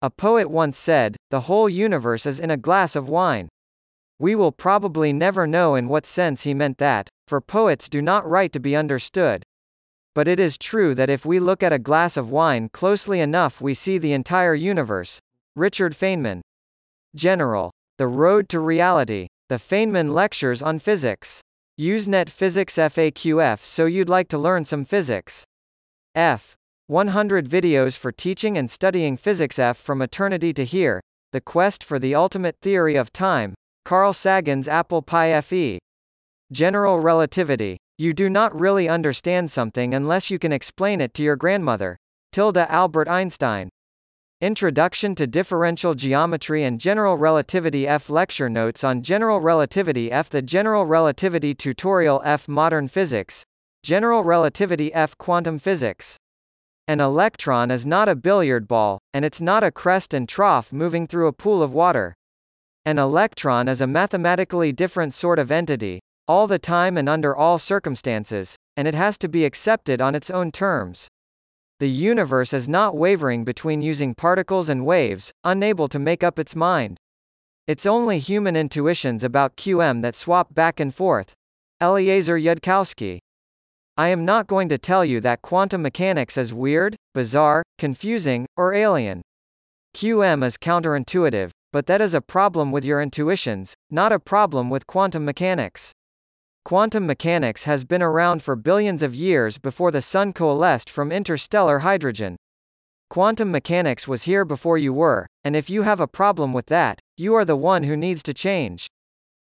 [0.00, 3.48] A poet once said, The whole universe is in a glass of wine.
[4.18, 8.28] We will probably never know in what sense he meant that, for poets do not
[8.28, 9.42] write to be understood.
[10.18, 13.60] But it is true that if we look at a glass of wine closely enough,
[13.60, 15.20] we see the entire universe.
[15.54, 16.40] Richard Feynman.
[17.14, 17.70] General.
[17.98, 19.28] The Road to Reality.
[19.48, 21.40] The Feynman Lectures on Physics.
[21.78, 25.44] Usenet Physics FAQF so you'd like to learn some physics.
[26.16, 26.56] F.
[26.88, 31.00] 100 videos for teaching and studying physics F from eternity to here.
[31.30, 33.54] The quest for the ultimate theory of time.
[33.84, 35.78] Carl Sagan's Apple Pie FE.
[36.50, 37.76] General relativity.
[38.00, 41.96] You do not really understand something unless you can explain it to your grandmother.
[42.30, 43.70] Tilda Albert Einstein.
[44.40, 50.42] Introduction to Differential Geometry and General Relativity F Lecture Notes on General Relativity F The
[50.42, 53.42] General Relativity Tutorial F Modern Physics
[53.82, 56.16] General Relativity F Quantum Physics
[56.88, 61.06] an electron is not a billiard ball, and it's not a crest and trough moving
[61.06, 62.14] through a pool of water.
[62.86, 67.58] An electron is a mathematically different sort of entity, all the time and under all
[67.58, 71.08] circumstances, and it has to be accepted on its own terms.
[71.80, 76.54] The universe is not wavering between using particles and waves, unable to make up its
[76.54, 76.98] mind.
[77.66, 81.34] It's only human intuitions about QM that swap back and forth.
[81.80, 83.18] Eliezer Yudkowsky
[83.96, 88.72] I am not going to tell you that quantum mechanics is weird, bizarre, confusing, or
[88.72, 89.22] alien.
[89.96, 94.86] QM is counterintuitive, but that is a problem with your intuitions, not a problem with
[94.86, 95.90] quantum mechanics.
[96.68, 101.78] Quantum mechanics has been around for billions of years before the Sun coalesced from interstellar
[101.78, 102.36] hydrogen.
[103.08, 107.00] Quantum mechanics was here before you were, and if you have a problem with that,
[107.16, 108.86] you are the one who needs to change.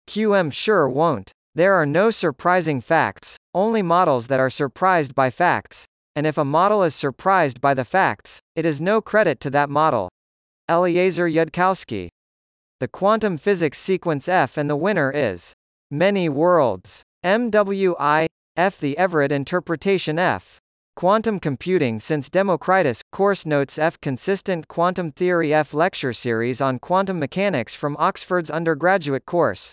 [0.07, 1.33] QM sure won't.
[1.55, 5.87] There are no surprising facts, only models that are surprised by facts.
[6.15, 9.71] And if a model is surprised by the facts, it is no credit to that
[9.71, 10.11] model.
[10.69, 12.09] Eliezer Yudkowsky.
[12.79, 15.55] The quantum physics sequence F and the winner is
[15.91, 17.06] many worlds.
[17.27, 20.59] MWI F the Everett interpretation F.
[20.95, 27.19] Quantum Computing since Democritus, Course Notes F Consistent Quantum Theory F Lecture Series on Quantum
[27.19, 29.73] Mechanics from Oxford's undergraduate course.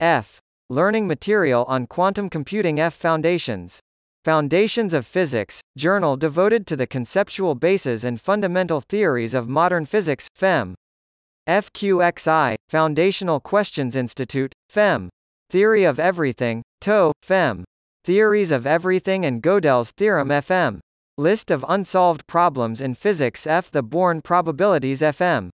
[0.00, 0.40] F.
[0.68, 3.78] Learning Material on Quantum Computing F Foundations.
[4.24, 10.26] Foundations of Physics, journal devoted to the conceptual bases and fundamental theories of modern physics,
[10.34, 10.74] FEM.
[11.48, 15.10] FQXI, Foundational Questions Institute, FEM.
[15.48, 17.62] Theory of Everything, TOE, FEM.
[18.02, 20.80] Theories of Everything and Gödel's Theorem FM.
[21.16, 23.70] List of unsolved problems in physics F.
[23.70, 25.50] The Born probabilities FM.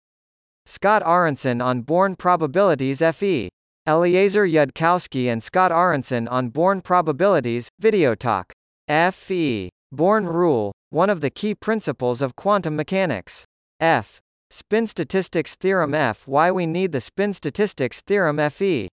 [0.65, 3.49] Scott Aaronson on Born probabilities FE.
[3.85, 8.53] Eliezer Yudkowsky and Scott Aaronson on Born probabilities, video talk.
[8.87, 9.67] F.E.
[9.91, 13.43] Born rule, one of the key principles of quantum mechanics.
[13.81, 14.21] F.
[14.49, 16.25] Spin statistics theorem F.
[16.25, 18.87] Why we need the spin statistics theorem Fe.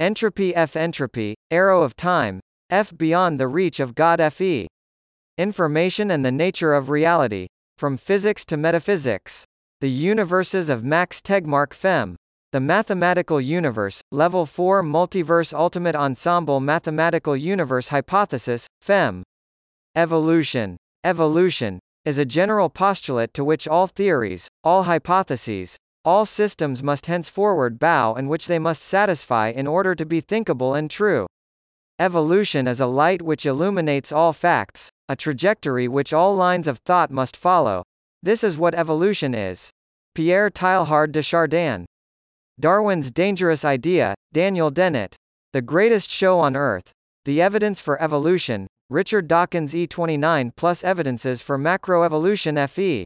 [0.00, 0.76] Entropy F.
[0.76, 2.38] Entropy, arrow of time,
[2.70, 2.96] F.
[2.96, 4.68] Beyond the reach of God Fe.
[5.36, 9.44] Information and the nature of reality, from physics to metaphysics.
[9.80, 12.14] The universes of Max Tegmark Fem.
[12.52, 19.24] The Mathematical Universe, Level 4 Multiverse Ultimate Ensemble Mathematical Universe Hypothesis, FEM.
[19.96, 20.76] Evolution.
[21.02, 25.76] Evolution is a general postulate to which all theories, all hypotheses,
[26.08, 30.72] all systems must henceforward bow and which they must satisfy in order to be thinkable
[30.72, 31.26] and true.
[31.98, 37.10] Evolution is a light which illuminates all facts, a trajectory which all lines of thought
[37.10, 37.82] must follow.
[38.22, 39.68] This is what evolution is.
[40.14, 41.84] Pierre Teilhard de Chardin
[42.58, 45.14] Darwin's Dangerous Idea, Daniel Dennett.
[45.52, 46.90] The Greatest Show on Earth.
[47.26, 53.04] The Evidence for Evolution, Richard Dawkins E29 plus Evidences for Macroevolution FE.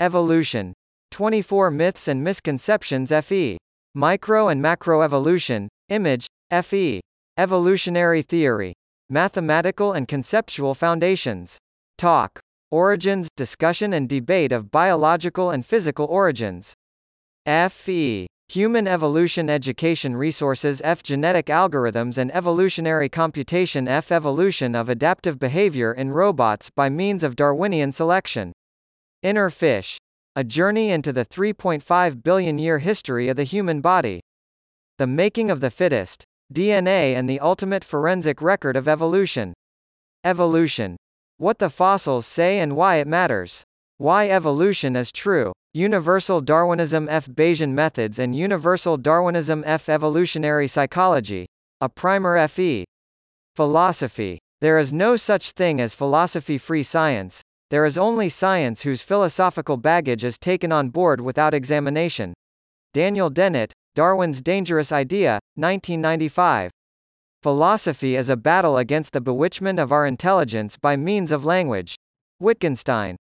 [0.00, 0.72] Evolution.
[1.12, 3.58] 24 Myths and Misconceptions FE.
[3.94, 6.26] Micro and Macroevolution, Image,
[6.62, 7.02] FE.
[7.36, 8.72] Evolutionary Theory.
[9.10, 11.58] Mathematical and Conceptual Foundations.
[11.98, 12.40] Talk.
[12.70, 16.72] Origins, Discussion and Debate of Biological and Physical Origins.
[17.44, 18.26] FE.
[18.48, 25.92] Human Evolution Education Resources F Genetic Algorithms and Evolutionary Computation F Evolution of Adaptive Behavior
[25.92, 28.52] in Robots by Means of Darwinian Selection.
[29.22, 29.98] Inner Fish.
[30.34, 34.22] A Journey into the 3.5 Billion Year History of the Human Body.
[34.96, 36.24] The Making of the Fittest.
[36.50, 39.52] DNA and the Ultimate Forensic Record of Evolution.
[40.24, 40.96] Evolution.
[41.36, 43.62] What the fossils say and why it matters.
[43.98, 45.52] Why evolution is true.
[45.74, 47.26] Universal Darwinism F.
[47.26, 49.90] Bayesian Methods and Universal Darwinism F.
[49.90, 51.44] Evolutionary Psychology.
[51.82, 52.86] A primer FE.
[53.54, 54.38] Philosophy.
[54.62, 57.41] There is no such thing as philosophy-free science.
[57.72, 62.34] There is only science whose philosophical baggage is taken on board without examination.
[62.92, 66.70] Daniel Dennett, Darwin's Dangerous Idea, 1995.
[67.42, 71.94] Philosophy is a battle against the bewitchment of our intelligence by means of language.
[72.40, 73.16] Wittgenstein.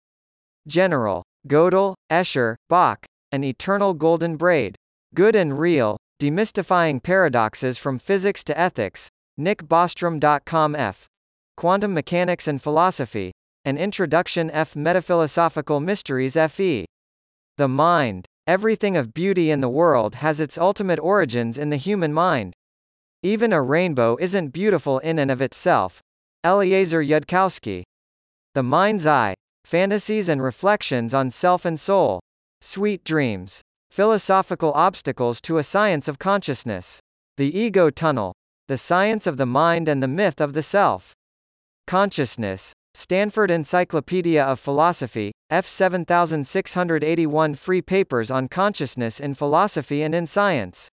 [0.66, 1.22] General.
[1.46, 4.76] Gödel, Escher, Bach, An Eternal Golden Braid.
[5.14, 9.08] Good and Real, Demystifying Paradoxes from Physics to Ethics.
[9.36, 11.06] Nick Bostrom.com F.
[11.58, 13.32] Quantum Mechanics and Philosophy.
[13.64, 14.76] An Introduction F.
[14.76, 16.86] Metaphilosophical Mysteries F.E.
[17.56, 18.24] The Mind.
[18.46, 22.54] Everything of beauty in the world has its ultimate origins in the human mind.
[23.22, 26.00] Even a rainbow isn't beautiful in and of itself.
[26.44, 27.82] Eliezer Yudkowsky.
[28.54, 29.34] The Mind's Eye.
[29.64, 32.20] Fantasies and Reflections on Self and Soul.
[32.60, 33.60] Sweet Dreams.
[33.90, 37.00] Philosophical Obstacles to a Science of Consciousness.
[37.36, 38.32] The Ego Tunnel.
[38.68, 41.12] The Science of the Mind and the Myth of the Self.
[41.86, 42.72] Consciousness.
[43.00, 50.88] Stanford Encyclopedia of Philosophy, F 7681 Free papers on consciousness in philosophy and in science.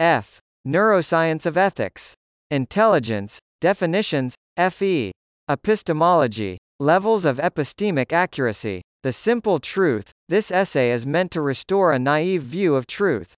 [0.00, 0.40] F.
[0.66, 2.12] Neuroscience of Ethics.
[2.50, 5.12] Intelligence, Definitions, F.E.
[5.48, 6.58] Epistemology.
[6.80, 8.82] Levels of epistemic accuracy.
[9.04, 10.10] The simple truth.
[10.28, 13.34] This essay is meant to restore a naive view of truth.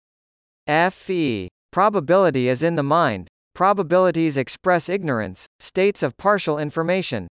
[0.67, 1.49] F.E.
[1.71, 3.29] Probability is in the mind.
[3.55, 7.29] Probabilities express ignorance, states of partial information.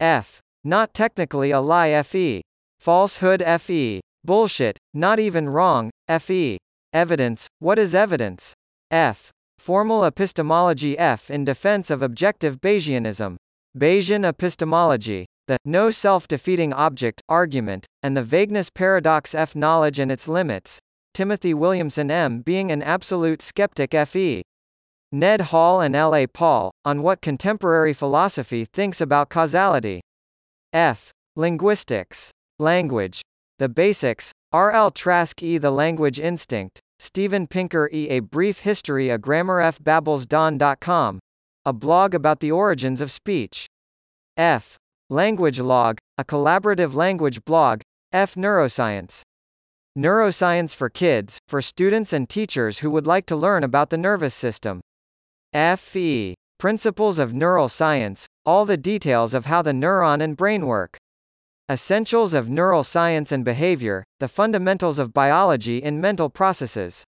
[0.00, 0.40] F.
[0.64, 2.42] Not technically a lie FE.
[2.80, 4.00] Falsehood FE.
[4.24, 6.58] Bullshit, not even wrong, FE.
[6.92, 8.54] Evidence, what is evidence?
[8.90, 9.30] F.
[9.58, 13.36] Formal epistemology F in defense of objective Bayesianism.
[13.78, 20.28] Bayesian epistemology the no self-defeating object argument, and the vagueness paradox F knowledge and its
[20.28, 20.78] limits.
[21.12, 24.42] Timothy Williamson M being an absolute skeptic FE.
[25.12, 26.14] Ned Hall and L.
[26.14, 26.28] A.
[26.28, 30.00] Paul, on what contemporary philosophy thinks about causality.
[30.72, 31.10] F.
[31.34, 32.30] Linguistics.
[32.60, 33.22] Language.
[33.58, 34.30] The Basics.
[34.52, 34.70] R.
[34.70, 34.92] L.
[34.92, 35.58] Trask E.
[35.58, 36.78] The Language Instinct.
[37.00, 38.08] Steven Pinker E.
[38.08, 39.80] A Brief History A Grammar F.
[39.80, 41.18] Babelsdawn.com.
[41.66, 43.66] A blog about the origins of speech.
[44.36, 44.76] F.
[45.08, 47.80] Language Log, a collaborative language blog,
[48.12, 49.22] F Neuroscience.
[49.98, 54.34] Neuroscience for kids, for students and teachers who would like to learn about the nervous
[54.34, 54.80] system.
[55.52, 56.34] FE.
[56.58, 60.96] Principles of Neural Science, all the details of how the neuron and brain work.
[61.70, 67.04] Essentials of Neural Science and Behavior, the fundamentals of biology in mental processes.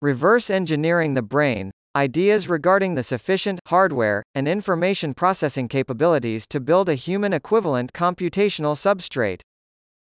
[0.00, 6.90] Reverse engineering the brain, Ideas regarding the sufficient hardware and information processing capabilities to build
[6.90, 9.40] a human equivalent computational substrate.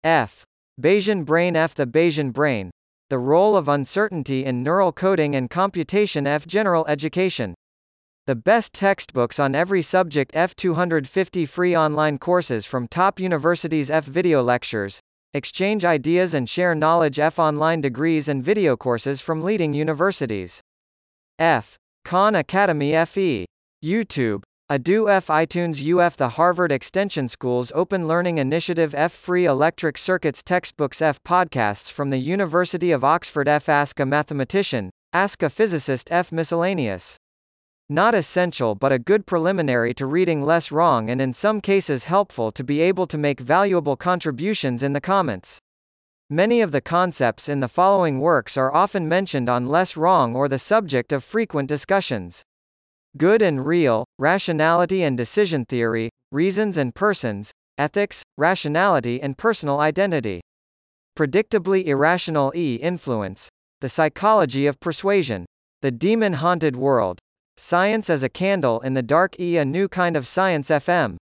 [0.04, 0.44] F.
[0.82, 1.74] Bayesian brain F.
[1.74, 2.72] The Bayesian brain.
[3.10, 6.46] The role of uncertainty in neural coding and computation F.
[6.46, 7.56] General education.
[8.28, 10.54] The best textbooks on every subject F.
[10.54, 14.04] 250 free online courses from top universities F.
[14.04, 15.00] Video lectures.
[15.34, 17.40] Exchange ideas and share knowledge F.
[17.40, 20.60] Online degrees and video courses from leading universities.
[21.40, 21.78] F.
[22.04, 23.46] Khan Academy FE.
[23.82, 24.44] YouTube.
[24.70, 30.44] Adu F iTunes UF The Harvard Extension School's Open Learning Initiative F Free Electric Circuits
[30.44, 36.10] Textbooks F Podcasts from the University of Oxford F Ask a Mathematician, Ask a Physicist
[36.12, 37.18] F Miscellaneous.
[37.90, 42.52] Not essential but a good preliminary to reading less wrong and in some cases helpful
[42.52, 45.60] to be able to make valuable contributions in the comments.
[46.30, 50.50] Many of the concepts in the following works are often mentioned on Less Wrong or
[50.50, 52.44] the subject of frequent discussions.
[53.16, 60.42] Good and Real, Rationality and Decision Theory, Reasons and Persons, Ethics, Rationality and Personal Identity.
[61.18, 63.48] Predictably Irrational E Influence,
[63.80, 65.46] The Psychology of Persuasion,
[65.82, 67.20] The Demon Haunted World,
[67.58, 71.18] Science as a Candle in the Dark E A New Kind of Science FM,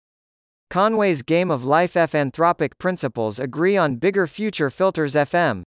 [0.69, 5.63] Conway's Game of Life F Anthropic Principles Agree on Bigger Future Filters FM.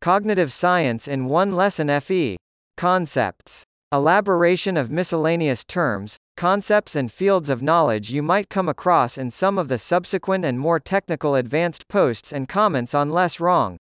[0.00, 2.36] Cognitive Science in One Lesson FE.
[2.76, 3.64] Concepts.
[3.90, 9.58] Elaboration of miscellaneous terms, concepts and fields of knowledge you might come across in some
[9.58, 13.78] of the subsequent and more technical advanced posts and comments on Less Wrong.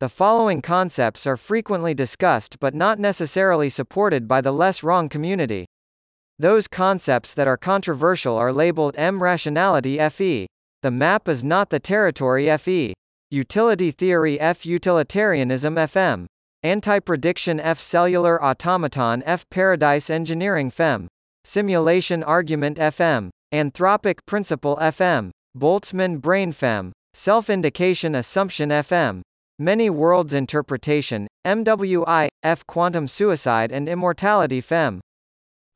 [0.00, 5.66] The following concepts are frequently discussed but not necessarily supported by the Less Wrong community.
[6.38, 10.46] Those concepts that are controversial are labeled M rationality FE.
[10.80, 12.94] The map is not the territory FE.
[13.30, 16.24] Utility Theory F Utilitarianism FM.
[16.62, 21.08] Anti-prediction F Cellular Automaton F Paradise Engineering FEM.
[21.44, 23.28] Simulation Argument FM.
[23.52, 25.28] Anthropic Principle FM.
[25.54, 26.90] Boltzmann Brain FEM.
[27.12, 29.20] Self-indication Assumption FM.
[29.62, 35.02] Many Worlds Interpretation, MWI, F Quantum Suicide and Immortality FEM.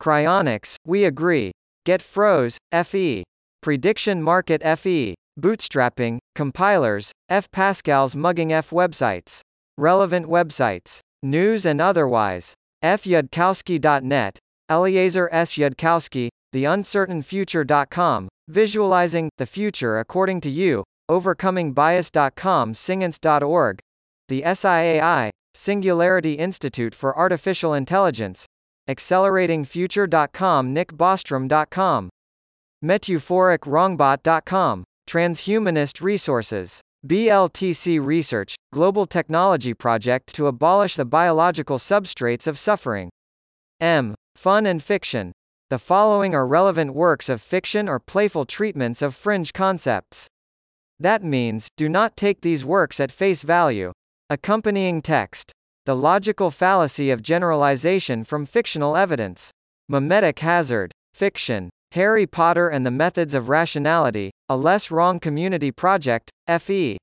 [0.01, 1.51] Cryonics, We Agree.
[1.85, 3.23] Get Froze, FE.
[3.61, 5.13] Prediction Market FE.
[5.39, 9.41] Bootstrapping, Compilers, F Pascal's Mugging F Websites.
[9.77, 11.01] Relevant websites.
[11.21, 12.55] News and otherwise.
[12.81, 14.39] F Yudkowsky.net.
[14.67, 15.57] Eliezer S.
[15.57, 18.29] Yudkowsky, TheUncertainFuture.com.
[18.47, 20.83] Visualizing the future according to you.
[21.09, 23.79] OvercomingBias.com Science.org.
[24.27, 28.45] The SIAI, Singularity Institute for Artificial Intelligence.
[28.89, 32.09] AcceleratingFuture.com NickBostrom.com.
[32.83, 34.83] MetaphoricWrongbot.com.
[35.07, 36.81] Transhumanist Resources.
[37.05, 43.11] BLTC Research, Global Technology Project to abolish the biological substrates of suffering.
[43.79, 44.15] M.
[44.35, 45.31] Fun and Fiction.
[45.69, 50.27] The following are relevant works of fiction or playful treatments of fringe concepts.
[50.99, 53.91] That means, do not take these works at face value.
[54.29, 55.51] Accompanying text.
[55.85, 59.51] The logical fallacy of generalization from fictional evidence.
[59.91, 60.91] Memetic hazard.
[61.13, 61.69] Fiction.
[61.91, 66.97] Harry Potter and the Methods of Rationality, a Less Wrong Community Project, F.E.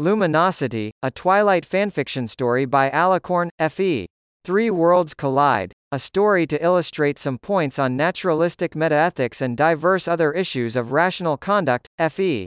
[0.00, 4.06] Luminosity, a Twilight fanfiction story by Alicorn, F.E.
[4.44, 10.32] Three Worlds Collide, a story to illustrate some points on naturalistic metaethics and diverse other
[10.32, 12.46] issues of rational conduct, F.E.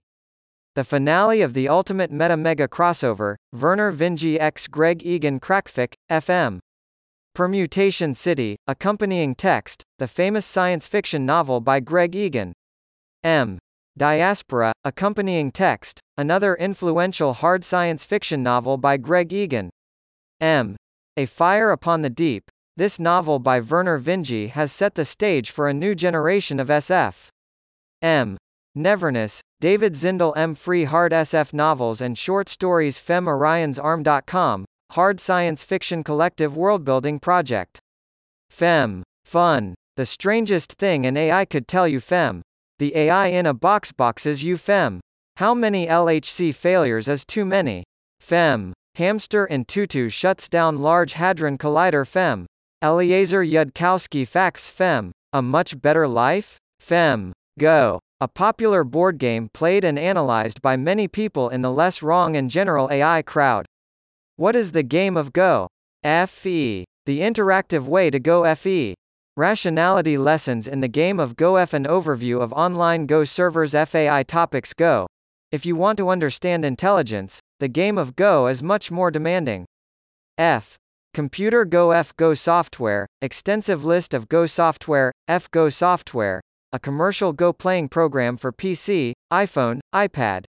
[0.79, 6.59] The finale of the Ultimate Meta Mega Crossover, Vernor Vinge x Greg Egan crackfic, FM.
[7.35, 12.53] Permutation City, accompanying text, the famous science fiction novel by Greg Egan.
[13.25, 13.59] M.
[13.97, 19.69] Diaspora, accompanying text, another influential hard science fiction novel by Greg Egan.
[20.39, 20.77] M.
[21.17, 25.67] A Fire Upon the Deep, this novel by Vernor Vinge has set the stage for
[25.67, 27.27] a new generation of SF.
[28.01, 28.37] M.
[28.77, 30.55] Neverness, David Zindell M.
[30.55, 37.21] Free Hard SF Novels and Short Stories Fem Orion's Arm.com, Hard Science Fiction Collective Worldbuilding
[37.21, 37.79] Project.
[38.49, 39.03] Fem.
[39.25, 39.75] Fun.
[39.95, 42.41] The strangest thing an AI could tell you Fem.
[42.79, 45.01] The AI in a box boxes you Fem.
[45.37, 47.83] How many LHC failures is too many?
[48.19, 48.73] Fem.
[48.95, 52.45] Hamster in tutu shuts down Large Hadron Collider Fem.
[52.81, 55.11] Eliezer Yudkowsky Facts Fem.
[55.33, 56.57] A much better life?
[56.79, 57.33] Fem.
[57.59, 57.99] Go.
[58.21, 62.51] A popular board game played and analyzed by many people in the less wrong and
[62.51, 63.65] general AI crowd.
[64.35, 65.69] What is the game of Go?
[66.03, 66.83] FE.
[67.05, 68.93] The interactive way to Go FE.
[69.37, 71.73] Rationality lessons in the game of Go F.
[71.73, 75.07] An overview of online Go servers FAI topics Go.
[75.53, 79.63] If you want to understand intelligence, the game of Go is much more demanding.
[80.37, 80.75] F.
[81.13, 86.41] Computer Go F Go software, extensive list of Go software, F Go software,
[86.71, 90.45] a commercial Go playing program for PC, iPhone, iPad.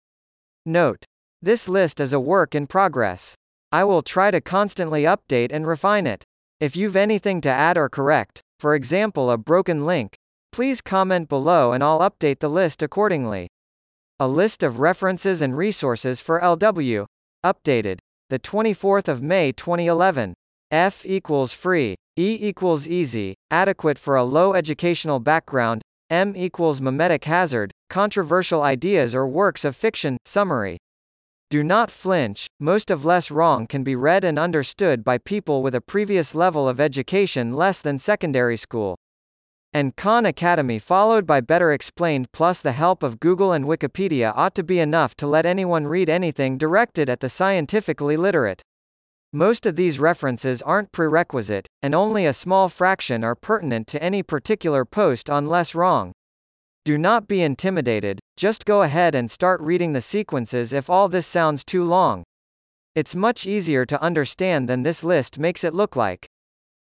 [0.65, 1.05] Note.
[1.41, 3.35] This list is a work in progress.
[3.71, 6.25] I will try to constantly update and refine it.
[6.59, 10.15] If you've anything to add or correct, for example a broken link,
[10.51, 13.47] please comment below and I'll update the list accordingly.
[14.19, 17.05] A list of references and resources for LW.
[17.45, 17.99] Updated.
[18.29, 20.33] The 24th of May 2011.
[20.71, 21.95] F equals free.
[22.17, 29.13] E equals easy, adequate for a low educational background, M equals memetic hazard, controversial ideas
[29.13, 30.79] or works of fiction, summary.
[31.51, 35.75] Do not flinch, most of Less Wrong can be read and understood by people with
[35.75, 38.95] a previous level of education less than secondary school.
[39.71, 44.55] And Khan Academy followed by Better Explained plus the help of Google and Wikipedia ought
[44.55, 48.63] to be enough to let anyone read anything directed at the scientifically literate.
[49.33, 54.23] Most of these references aren't prerequisite, and only a small fraction are pertinent to any
[54.23, 56.13] particular post on Less Wrong.
[56.83, 61.27] Do not be intimidated, just go ahead and start reading the sequences if all this
[61.27, 62.23] sounds too long.
[62.95, 66.25] It's much easier to understand than this list makes it look like.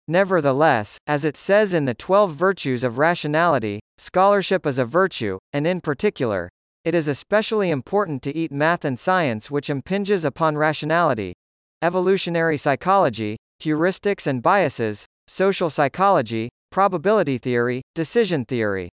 [0.08, 5.66] Nevertheless, as it says in the 12 Virtues of Rationality, scholarship is a virtue, and
[5.66, 6.48] in particular,
[6.86, 11.34] it is especially important to eat math and science which impinges upon rationality,
[11.82, 18.88] evolutionary psychology, heuristics and biases, social psychology, probability theory, decision theory.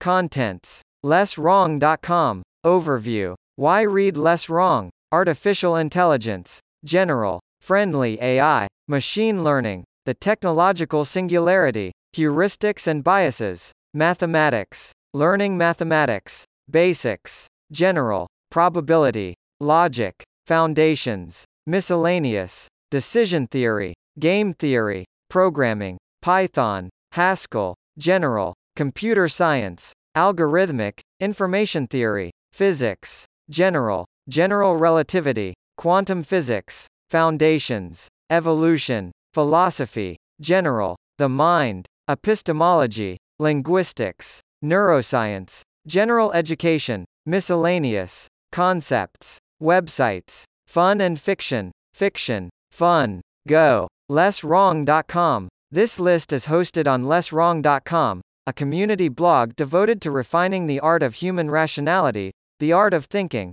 [0.00, 0.82] Contents.
[1.04, 2.42] LessWrong.com.
[2.64, 3.34] Overview.
[3.56, 4.90] Why read Less Wrong?
[5.12, 6.60] Artificial Intelligence.
[6.84, 7.40] General.
[7.60, 8.66] Friendly AI.
[8.88, 9.84] Machine Learning.
[10.06, 11.92] The Technological Singularity.
[12.16, 13.72] Heuristics and Biases.
[13.94, 14.92] Mathematics.
[15.14, 16.44] Learning Mathematics.
[16.70, 17.46] Basics.
[17.72, 18.26] General.
[18.50, 19.34] Probability.
[19.60, 20.14] Logic.
[20.46, 21.44] Foundations.
[21.68, 22.66] Miscellaneous.
[22.90, 23.92] Decision theory.
[24.18, 25.04] Game theory.
[25.28, 25.98] Programming.
[26.22, 26.88] Python.
[27.12, 27.74] Haskell.
[27.98, 28.54] General.
[28.74, 29.92] Computer science.
[30.16, 31.00] Algorithmic.
[31.20, 32.30] Information theory.
[32.54, 33.26] Physics.
[33.50, 34.06] General.
[34.30, 35.52] General relativity.
[35.76, 36.86] Quantum physics.
[37.10, 38.08] Foundations.
[38.30, 39.12] Evolution.
[39.34, 40.16] Philosophy.
[40.40, 40.96] General.
[41.18, 41.84] The mind.
[42.08, 43.18] Epistemology.
[43.38, 44.40] Linguistics.
[44.64, 45.60] Neuroscience.
[45.86, 47.04] General education.
[47.26, 48.26] Miscellaneous.
[48.52, 49.36] Concepts.
[49.62, 50.44] Websites.
[50.68, 51.72] Fun and fiction.
[51.94, 52.50] Fiction.
[52.70, 53.22] Fun.
[53.48, 53.88] Go.
[54.10, 55.48] LessWrong.com.
[55.70, 61.14] This list is hosted on LessWrong.com, a community blog devoted to refining the art of
[61.14, 63.52] human rationality, the art of thinking.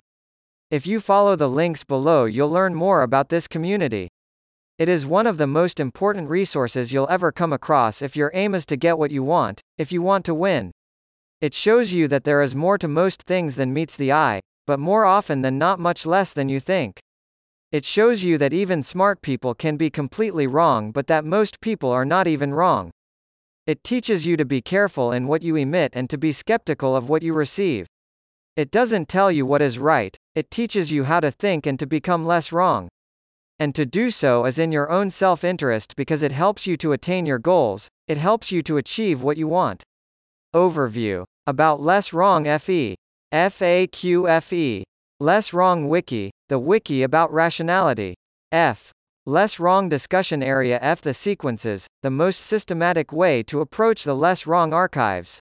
[0.70, 4.08] If you follow the links below, you'll learn more about this community.
[4.78, 8.54] It is one of the most important resources you'll ever come across if your aim
[8.54, 10.70] is to get what you want, if you want to win.
[11.40, 14.78] It shows you that there is more to most things than meets the eye, but
[14.78, 17.00] more often than not much less than you think.
[17.72, 21.90] It shows you that even smart people can be completely wrong but that most people
[21.90, 22.90] are not even wrong.
[23.66, 27.08] It teaches you to be careful in what you emit and to be skeptical of
[27.08, 27.86] what you receive.
[28.54, 31.86] It doesn't tell you what is right, it teaches you how to think and to
[31.86, 32.88] become less wrong.
[33.58, 36.92] And to do so is in your own self interest because it helps you to
[36.92, 39.82] attain your goals, it helps you to achieve what you want.
[40.54, 42.94] Overview About Less Wrong FE.
[43.32, 44.84] FAQFE.
[45.20, 48.16] Less Wrong Wiki, the wiki about rationality.
[48.52, 48.92] F.
[49.24, 51.00] Less Wrong Discussion Area F.
[51.00, 55.40] The sequences, the most systematic way to approach the Less Wrong archives.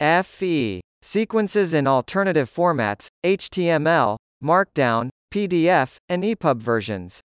[0.00, 0.80] FE.
[1.02, 7.20] Sequences in alternative formats, HTML, Markdown, PDF, and EPUB versions.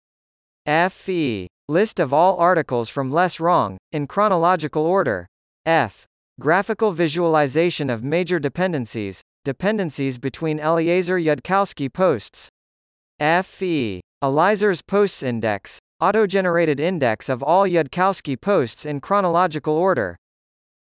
[0.68, 1.48] FE.
[1.70, 5.28] List of all articles from Less Wrong, in chronological order.
[5.66, 6.06] F.
[6.42, 12.50] Graphical visualization of major dependencies, dependencies between Eliezer Yudkowsky posts.
[13.20, 14.02] FE.
[14.22, 20.18] Eliezer's posts index, auto-generated index of all Yudkowsky posts in chronological order.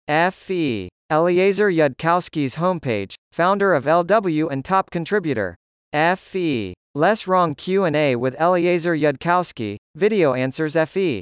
[0.07, 0.89] FE.
[1.11, 5.55] Eliezer Yudkowsky's homepage, founder of LW and top contributor.
[5.91, 6.73] FE.
[6.95, 11.21] Less Wrong Q&A with Eliezer Yudkowsky, Video Answers FE.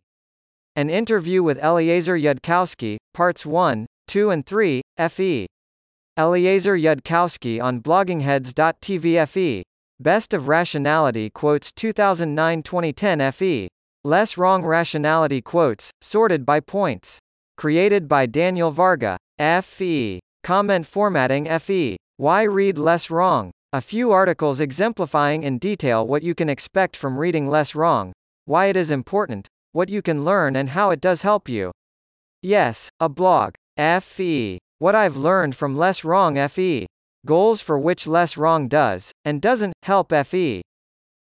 [0.75, 5.47] An interview with Eliezer Yudkowsky, Parts 1, 2 and 3, FE.
[6.17, 9.63] Eliezer Yudkowsky on bloggingheads.tv FE.
[9.99, 13.67] Best of Rationality Quotes 2009-2010 FE.
[14.03, 17.19] Less Wrong Rationality Quotes, sorted by points.
[17.55, 19.17] Created by Daniel Varga.
[19.61, 20.19] FE.
[20.43, 21.97] Comment Formatting FE.
[22.17, 23.51] Why read less wrong?
[23.71, 28.11] A few articles exemplifying in detail what you can expect from reading less wrong,
[28.45, 31.71] why it is important, what you can learn and how it does help you.
[32.41, 33.53] Yes, a blog.
[33.77, 34.57] FE.
[34.79, 36.85] What I've learned from Less Wrong FE.
[37.25, 40.61] Goals for which Less Wrong does, and doesn't, help FE.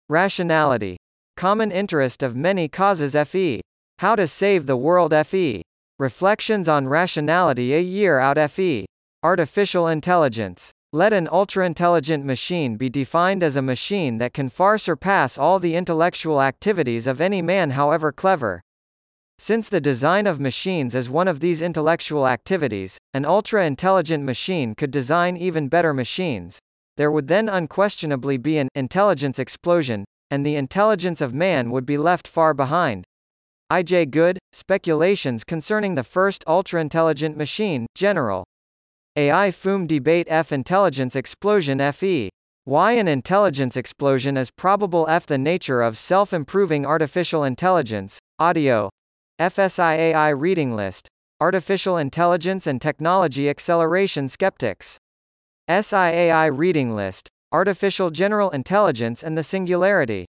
[0.09, 0.97] Rationality.
[1.37, 3.61] Common interest of many causes FE.
[4.01, 5.63] How to save the world FE.
[6.01, 8.87] Reflections on rationality a year out FE.
[9.23, 10.73] Artificial intelligence.
[10.93, 15.77] Let an ultra-intelligent machine be defined as a machine that can far surpass all the
[15.77, 18.63] intellectual activities of any man however clever.
[19.39, 24.91] Since the design of machines is one of these intellectual activities, an ultra-intelligent machine could
[24.91, 26.59] design even better machines.
[26.97, 31.99] There would then unquestionably be an intelligence explosion, and the intelligence of man would be
[31.99, 33.05] left far behind.
[33.71, 34.07] I.J.
[34.07, 38.45] Good, Speculations concerning the first ultra-intelligent machine, General.
[39.17, 42.31] AI FOOM Debate F Intelligence Explosion FE.
[42.65, 48.91] Why an intelligence explosion is probable F The nature of self-improving artificial intelligence, audio,
[49.41, 51.09] FSIAI Reading List
[51.41, 54.97] Artificial Intelligence and Technology Acceleration Skeptics.
[55.69, 60.25] SIAI Reading List Artificial General Intelligence and the Singularity.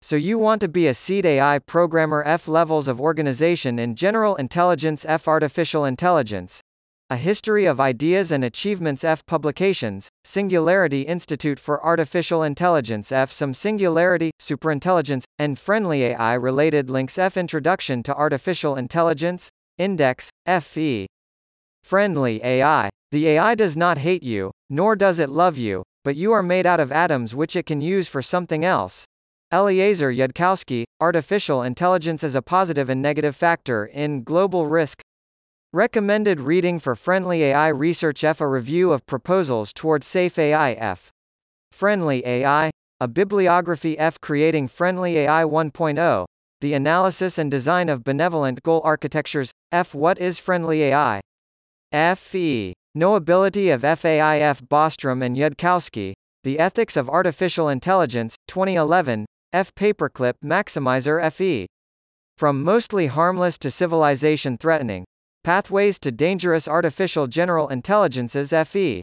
[0.00, 4.36] So you want to be a seed AI programmer F levels of organization in General
[4.36, 6.62] Intelligence F Artificial Intelligence.
[7.12, 13.52] A History of Ideas and Achievements F Publications, Singularity Institute for Artificial Intelligence F Some
[13.52, 21.08] Singularity, Superintelligence, and Friendly AI Related Links F Introduction to Artificial Intelligence, Index, FE.
[21.82, 22.88] Friendly AI.
[23.10, 26.64] The AI does not hate you, nor does it love you, but you are made
[26.64, 29.04] out of atoms which it can use for something else.
[29.52, 35.02] Eliezer Yudkowsky, Artificial Intelligence as a Positive and Negative Factor in Global Risk,
[35.72, 38.40] Recommended reading for Friendly AI Research F.
[38.40, 41.12] A review of proposals towards Safe AI F.
[41.70, 44.20] Friendly AI, a bibliography F.
[44.20, 46.26] Creating Friendly AI 1.0,
[46.60, 49.94] the analysis and design of benevolent goal architectures, F.
[49.94, 51.20] What is Friendly AI?
[52.16, 52.72] FE.
[52.98, 59.72] Knowability of FAIF Bostrom and Yudkowsky, The Ethics of Artificial Intelligence, 2011, F.
[59.76, 61.68] Paperclip Maximizer FE.
[62.36, 65.04] From Mostly Harmless to Civilization Threatening.
[65.42, 69.00] Pathways to Dangerous Artificial General Intelligences FE.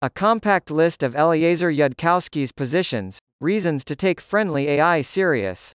[0.00, 5.72] A compact list of Eliezer Yudkowsky's positions, reasons to take friendly AI serious.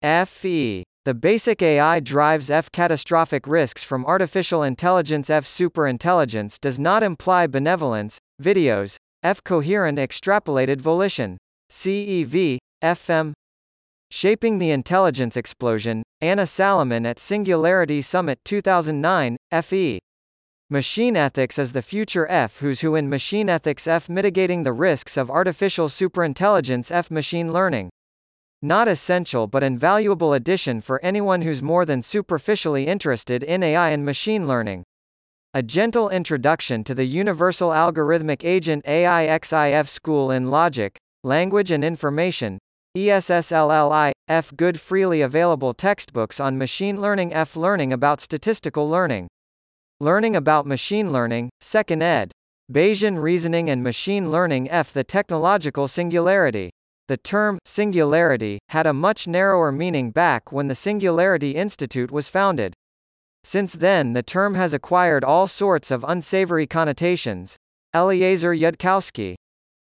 [0.00, 0.84] FE.
[1.04, 7.48] The basic AI drives F catastrophic risks from artificial intelligence F superintelligence does not imply
[7.48, 11.36] benevolence, videos, F coherent extrapolated volition.
[11.72, 13.32] CEV, FM.
[14.18, 19.98] Shaping the Intelligence Explosion, Anna Salamon at Singularity Summit 2009, FE.
[20.70, 25.18] Machine Ethics is the future F who's who in Machine Ethics F mitigating the risks
[25.18, 27.90] of artificial superintelligence F machine learning.
[28.62, 34.02] Not essential but invaluable addition for anyone who's more than superficially interested in AI and
[34.02, 34.84] machine learning.
[35.52, 42.58] A gentle introduction to the Universal Algorithmic Agent AIXIF School in Logic, Language and Information,
[42.96, 44.56] ESSLLI, F.
[44.56, 47.54] Good freely available textbooks on machine learning F.
[47.54, 49.28] Learning about statistical learning.
[50.00, 52.32] Learning about machine learning, 2nd ed.
[52.72, 54.94] Bayesian reasoning and machine learning F.
[54.94, 56.70] The technological singularity.
[57.06, 62.72] The term singularity had a much narrower meaning back when the Singularity Institute was founded.
[63.44, 67.56] Since then the term has acquired all sorts of unsavory connotations.
[67.94, 69.34] Eliezer Yudkowsky.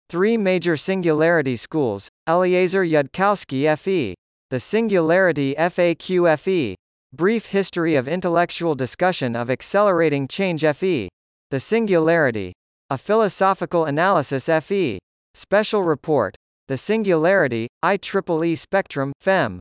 [0.08, 4.14] Three major singularity schools, Eliezer Yudkowsky FE.
[4.50, 6.74] The Singularity FAQ FE.
[7.12, 11.08] Brief History of Intellectual Discussion of Accelerating Change FE.
[11.50, 12.52] The Singularity.
[12.90, 14.98] A Philosophical Analysis FE.
[15.34, 16.34] Special Report.
[16.66, 19.60] The Singularity, IEEE Spectrum, FEM.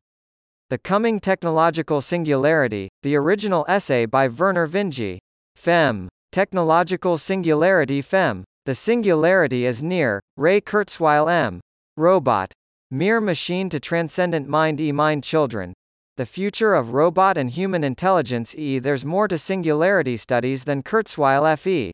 [0.72, 5.20] The Coming Technological Singularity, the original essay by Vernor Vinge.
[5.56, 6.10] FEM.
[6.32, 8.44] Technological Singularity FEM.
[8.66, 11.62] The Singularity is near, Ray Kurzweil M.
[11.98, 12.52] Robot.
[12.92, 15.74] Mere Machine to Transcendent Mind E Mind Children.
[16.18, 18.80] The future of robot and human intelligence E.
[18.80, 21.94] There's more to singularity studies than Kurzweil FE.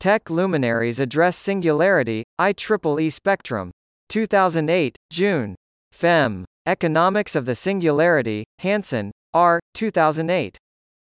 [0.00, 3.70] Tech luminaries address singularity, IEEE spectrum.
[4.08, 5.54] 2008, June.
[5.92, 6.44] Fem.
[6.66, 9.60] Economics of the Singularity, Hanson, R.
[9.74, 10.58] 2008.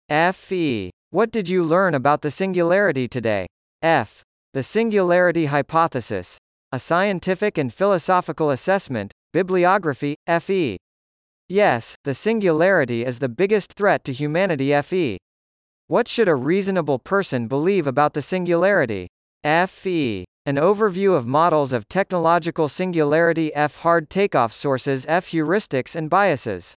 [0.10, 0.90] F.E.
[1.12, 3.48] What did you learn about the singularity today?
[3.82, 4.22] F.
[4.54, 6.38] The Singularity Hypothesis.
[6.74, 10.78] A scientific and philosophical assessment, bibliography, F.E.
[11.50, 15.18] Yes, the singularity is the biggest threat to humanity FE.
[15.88, 19.10] What should a reasonable person believe about the singularity?
[19.44, 20.24] FE.
[20.46, 26.74] An overview of models of technological singularity F hard takeoff sources F heuristics and biases.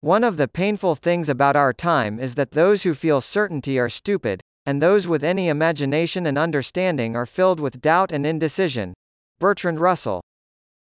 [0.00, 3.88] One of the painful things about our time is that those who feel certainty are
[3.88, 8.94] stupid, and those with any imagination and understanding are filled with doubt and indecision.
[9.42, 10.20] Bertrand Russell.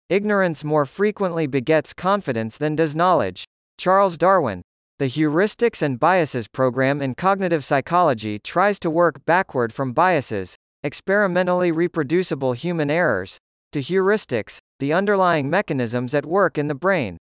[0.08, 3.44] Ignorance more frequently begets confidence than does knowledge.
[3.78, 4.62] Charles Darwin.
[4.98, 11.70] The Heuristics and Biases program in cognitive psychology tries to work backward from biases, experimentally
[11.70, 13.38] reproducible human errors,
[13.70, 17.16] to heuristics, the underlying mechanisms at work in the brain.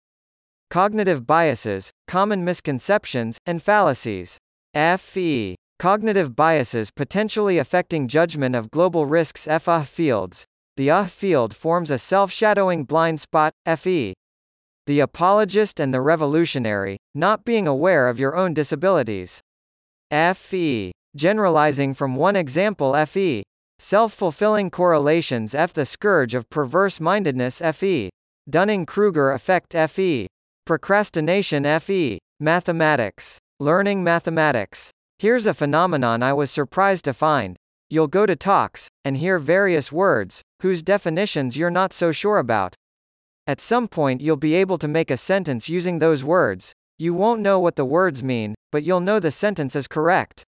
[0.71, 4.39] Cognitive biases, common misconceptions, and fallacies.
[4.73, 5.55] FE.
[5.77, 10.47] Cognitive biases potentially affecting judgment of global risks FA fields,
[10.77, 14.13] the UH field forms a self-shadowing blind spot, FE.
[14.85, 19.41] The apologist and the revolutionary, not being aware of your own disabilities.
[20.11, 20.91] FE.
[21.15, 23.43] Generalizing from one example FE.
[23.79, 25.73] Self-fulfilling correlations F.
[25.73, 28.09] The scourge of perverse mindedness FE.
[28.49, 30.27] Dunning-Kruger effect FE.
[30.65, 32.19] Procrastination FE.
[32.39, 33.39] Mathematics.
[33.59, 34.91] Learning mathematics.
[35.19, 37.57] Here's a phenomenon I was surprised to find.
[37.89, 42.75] You'll go to talks, and hear various words, whose definitions you're not so sure about.
[43.47, 46.73] At some point you'll be able to make a sentence using those words.
[46.99, 50.43] You won't know what the words mean, but you'll know the sentence is correct.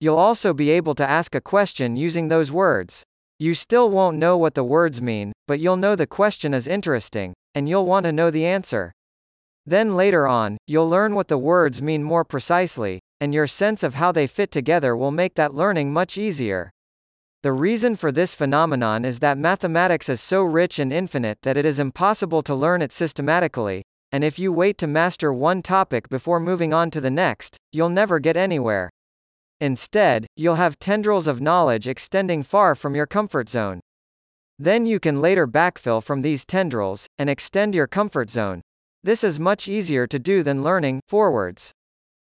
[0.00, 3.04] You'll also be able to ask a question using those words.
[3.38, 7.34] You still won't know what the words mean, but you'll know the question is interesting,
[7.54, 8.92] and you'll want to know the answer.
[9.64, 13.94] Then later on, you'll learn what the words mean more precisely, and your sense of
[13.94, 16.70] how they fit together will make that learning much easier.
[17.42, 21.64] The reason for this phenomenon is that mathematics is so rich and infinite that it
[21.64, 26.38] is impossible to learn it systematically, and if you wait to master one topic before
[26.38, 28.90] moving on to the next, you'll never get anywhere.
[29.58, 33.80] Instead, you'll have tendrils of knowledge extending far from your comfort zone.
[34.58, 38.60] Then you can later backfill from these tendrils, and extend your comfort zone.
[39.02, 41.72] This is much easier to do than learning forwards.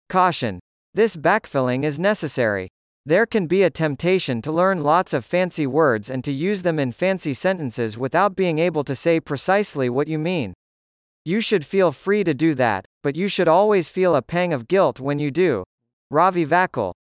[0.09, 0.61] Caution.
[0.95, 2.69] This backfilling is necessary.
[3.05, 6.79] There can be a temptation to learn lots of fancy words and to use them
[6.79, 10.53] in fancy sentences without being able to say precisely what you mean.
[11.25, 14.69] You should feel free to do that, but you should always feel a pang of
[14.69, 15.65] guilt when you do.
[16.11, 16.93] Ravi Vakil.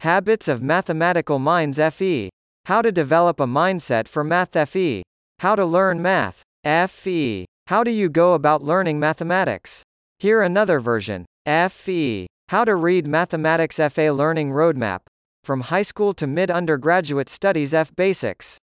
[0.00, 2.30] Habits of Mathematical Minds FE.
[2.66, 5.02] How to develop a mindset for Math FE.
[5.38, 6.42] How to learn math.
[6.64, 7.44] FE.
[7.66, 9.82] How do you go about learning mathematics?
[10.18, 11.26] Here another version.
[11.46, 12.26] FE.
[12.48, 15.00] How to read Mathematics FA Learning Roadmap.
[15.42, 18.58] From High School to Mid Undergraduate Studies F Basics.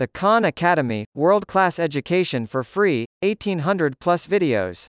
[0.00, 4.86] The Khan Academy, World Class Education for Free, 1800 plus videos.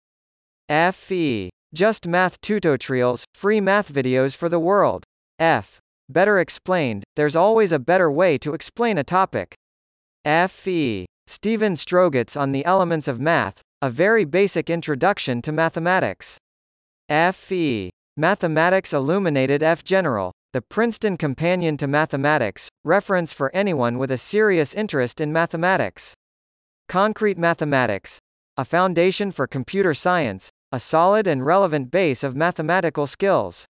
[0.69, 1.49] FE.
[1.73, 5.03] Just Math Tutorials, free math videos for the world.
[5.37, 5.79] F.
[6.07, 9.53] Better explained, there's always a better way to explain a topic.
[10.23, 11.05] FE.
[11.27, 16.37] Stephen Strogatz on the Elements of Math, a very basic introduction to mathematics.
[17.09, 17.89] FE.
[18.15, 24.75] Mathematics Illuminated F General, the Princeton Companion to Mathematics, reference for anyone with a serious
[24.75, 26.13] interest in mathematics.
[26.87, 28.19] Concrete Mathematics.
[28.55, 33.65] A foundation for computer science, a solid and relevant base of mathematical skills.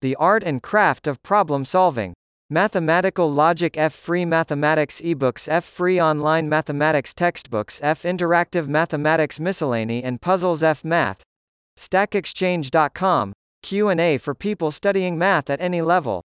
[0.00, 2.14] The art and craft of problem solving.
[2.48, 10.02] Mathematical Logic F Free Mathematics eBooks F Free Online Mathematics Textbooks F Interactive Mathematics Miscellany
[10.02, 11.22] and Puzzles F Math.
[11.76, 13.34] StackExchange.com,
[13.66, 16.22] Q&A for people studying math at any level.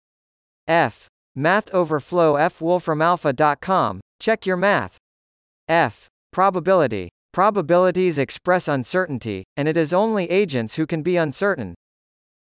[0.67, 1.07] F.
[1.37, 4.97] Math Overflow F Wolframalpha.com, check your math.
[5.69, 6.09] F.
[6.33, 7.07] Probability.
[7.31, 11.75] Probabilities express uncertainty, and it is only agents who can be uncertain.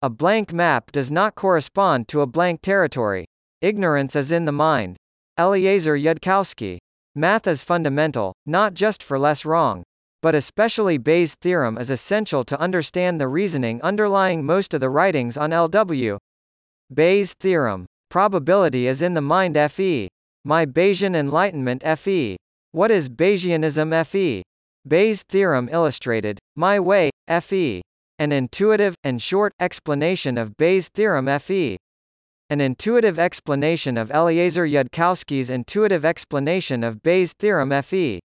[0.01, 3.27] A blank map does not correspond to a blank territory.
[3.61, 4.97] Ignorance is in the mind.
[5.39, 6.79] Eliezer Yudkowsky.
[7.15, 9.85] Math is fundamental, not just for less wrong
[10.27, 15.37] but especially Bayes' theorem is essential to understand the reasoning underlying most of the writings
[15.37, 16.19] on LW.
[16.93, 17.87] Bayes' theorem.
[18.11, 20.09] Probability is in the mind FE.
[20.45, 22.37] My Bayesian enlightenment FE.
[22.73, 24.43] What is Bayesianism FE?
[24.85, 26.41] Bayes' theorem illustrated.
[26.57, 27.83] My way, FE.
[28.19, 31.77] An intuitive, and short, explanation of Bayes' theorem FE.
[32.51, 38.19] An intuitive explanation of Eliezer Yudkowsky's intuitive explanation of Bayes' theorem FE.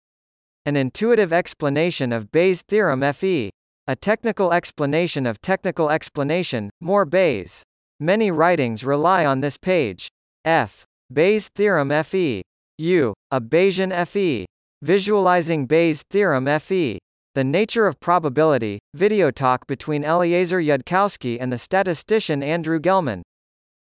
[0.67, 3.49] An intuitive explanation of Bayes' theorem Fe.
[3.87, 7.63] A technical explanation of technical explanation, more Bayes.
[7.99, 10.09] Many writings rely on this page.
[10.45, 10.85] F.
[11.11, 12.43] Bayes' theorem Fe.
[12.77, 13.15] U.
[13.31, 14.45] A Bayesian Fe.
[14.83, 16.99] Visualizing Bayes' theorem Fe.
[17.35, 23.23] The Nature of Probability, video talk between Eliezer Yudkowsky and the statistician Andrew Gelman.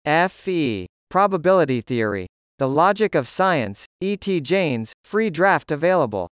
[0.06, 0.86] F.E.
[1.10, 2.26] Probability Theory.
[2.58, 4.16] The Logic of Science, E.
[4.16, 4.40] T.
[4.40, 6.28] Jaynes, free draft available.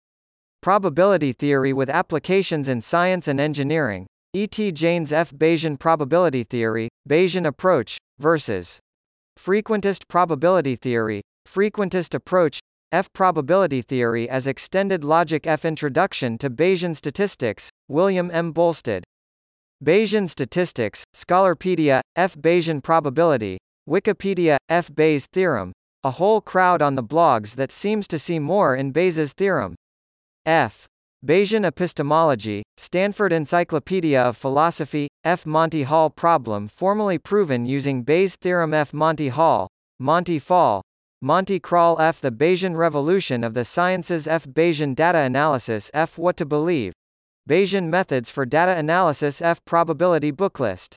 [0.65, 4.07] Probability theory with applications in science and engineering.
[4.33, 4.47] E.
[4.47, 4.73] T.
[4.73, 5.31] Jaynes F.
[5.31, 8.79] Bayesian probability theory, Bayesian approach, versus
[9.39, 12.61] frequentist probability theory, frequentist approach,
[12.93, 13.13] F.
[13.13, 15.67] Probability theory as extended logic F.
[15.67, 18.55] Introduction to Bayesian statistics, William M.
[18.55, 19.03] Bolstad.
[19.85, 22.37] Bayesian statistics, Scholarpedia, F.
[22.37, 24.89] Bayesian probability, Wikipedia, F.
[24.95, 29.35] Bayes theorem, a whole crowd on the blogs that seems to see more in Bayes'
[29.35, 29.75] theorem.
[30.47, 30.87] F.
[31.25, 35.47] Bayesian epistemology, Stanford Encyclopedia of Philosophy, F.
[35.47, 38.93] Monty Hall problem formally proven using Bayes' theorem F.
[38.93, 39.69] Monty Hall,
[39.99, 40.83] Monty Fall,
[41.23, 42.21] Monty Crawl F.
[42.21, 44.47] The Bayesian revolution of the sciences F.
[44.47, 46.19] Bayesian data analysis F.
[46.19, 46.93] What to believe.
[47.49, 49.65] Bayesian methods for data analysis F.
[49.65, 50.97] Probability booklist.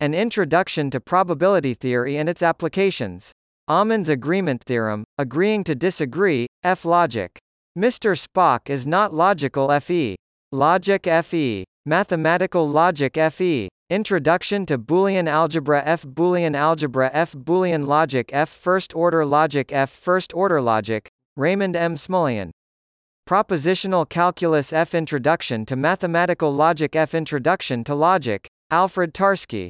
[0.00, 3.32] An introduction to probability theory and its applications.
[3.68, 6.84] Aumann's agreement theorem, agreeing to disagree, F.
[6.84, 7.38] Logic.
[7.76, 8.16] Mr.
[8.16, 10.16] Spock is not logical FE.
[10.50, 11.62] Logic FE.
[11.84, 13.68] Mathematical logic FE.
[13.90, 19.90] Introduction to Boolean algebra F Boolean algebra F Boolean logic F First order logic F
[19.90, 21.06] First order logic,
[21.36, 21.96] Raymond M.
[21.96, 22.48] Smullyan.
[23.28, 29.68] Propositional calculus F Introduction to mathematical logic F Introduction to logic, Alfred Tarski.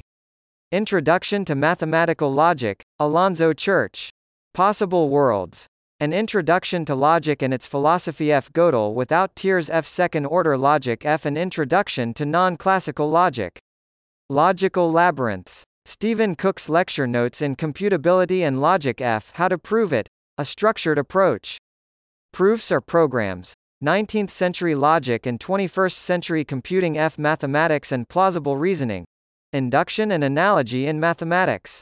[0.71, 4.11] Introduction to mathematical logic, Alonzo Church.
[4.55, 5.67] Possible worlds.
[5.99, 8.53] An Introduction to Logic and its Philosophy F.
[8.53, 9.87] Gödel without tears F.
[9.87, 11.25] Second Order Logic F.
[11.25, 13.59] An Introduction to Non-Classical Logic.
[14.29, 15.65] Logical Labyrinths.
[15.87, 19.31] Stephen Cook's lecture notes in Computability and Logic F.
[19.37, 21.57] How to Prove It, a Structured Approach.
[22.31, 23.55] Proofs are programs.
[23.83, 27.19] 19th century logic and 21st century computing F.
[27.19, 29.07] Mathematics and plausible reasoning.
[29.55, 31.81] Induction and analogy in mathematics.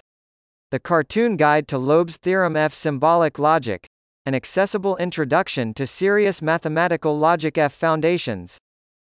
[0.71, 2.75] The Cartoon Guide to Löb's Theorem F.
[2.75, 3.89] Symbolic Logic,
[4.27, 8.57] an accessible introduction to serious mathematical logic F foundations.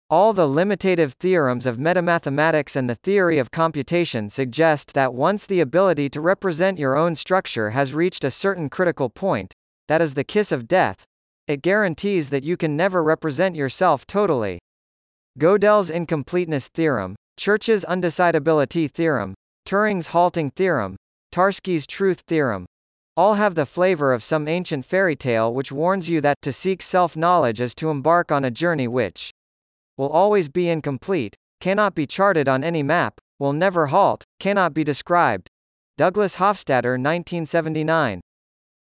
[0.10, 5.60] All the limitative theorems of metamathematics and the theory of computation suggest that once the
[5.60, 9.54] ability to represent your own structure has reached a certain critical point,
[9.88, 11.04] that is the kiss of death,
[11.48, 14.58] it guarantees that you can never represent yourself totally.
[15.40, 19.36] Gödel's incompleteness theorem, Church's undecidability theorem,
[19.68, 20.96] Turing's halting theorem,
[21.32, 22.66] Tarski's truth theorem,
[23.18, 26.82] all have the flavor of some ancient fairy tale which warns you that to seek
[26.82, 29.32] self-knowledge is to embark on a journey which
[29.98, 34.84] will always be incomplete, cannot be charted on any map, will never halt, cannot be
[34.84, 35.48] described.
[35.98, 38.20] Douglas Hofstadter 1979.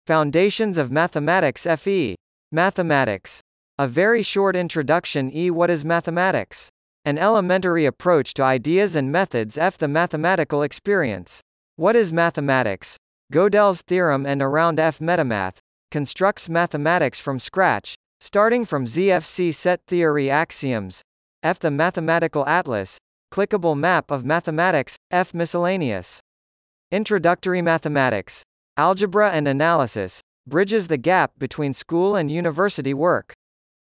[0.05, 2.15] Foundations of Mathematics FE.
[2.51, 3.41] Mathematics.
[3.80, 5.49] A very short introduction E.
[5.49, 6.69] What is mathematics?
[7.05, 9.77] An elementary approach to ideas and methods F.
[9.77, 11.41] The mathematical experience.
[11.77, 12.97] What is mathematics?
[13.32, 14.97] Gödel's theorem and around F.
[14.99, 15.57] Metamath
[15.91, 21.03] constructs mathematics from scratch, starting from ZFC set theory axioms.
[21.43, 21.59] F.
[21.59, 22.97] The mathematical atlas,
[23.32, 25.34] clickable map of mathematics, F.
[25.34, 26.19] Miscellaneous.
[26.91, 28.43] Introductory mathematics.
[28.77, 33.34] Algebra and analysis, bridges the gap between school and university work.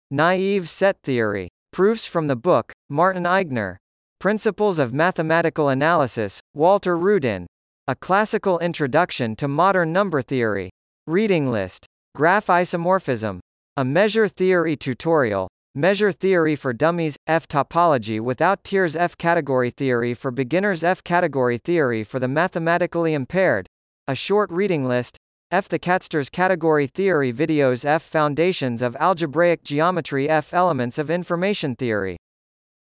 [0.09, 1.49] Naive set theory.
[1.73, 3.75] Proofs from the book, Martin Aigner.
[4.19, 7.47] Principles of Mathematical Analysis, Walter Rudin.
[7.88, 10.71] A Classical Introduction to Modern Number Theory.
[11.05, 11.86] Reading list.
[12.15, 13.38] Graph isomorphism.
[13.77, 15.47] A measure theory tutorial.
[15.75, 21.59] Measure theory for dummies, F topology without tears F category theory for beginners F category
[21.59, 23.67] theory for the mathematically impaired.
[24.07, 25.17] A short reading list.
[25.51, 31.75] F the Catsters category theory videos F foundations of algebraic geometry F elements of information
[31.75, 32.17] theory.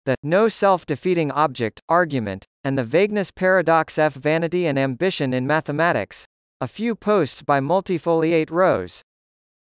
[0.06, 6.26] The no self-defeating object argument and the vagueness paradox F vanity and ambition in mathematics.
[6.60, 9.02] A few posts by multifoliate Rose.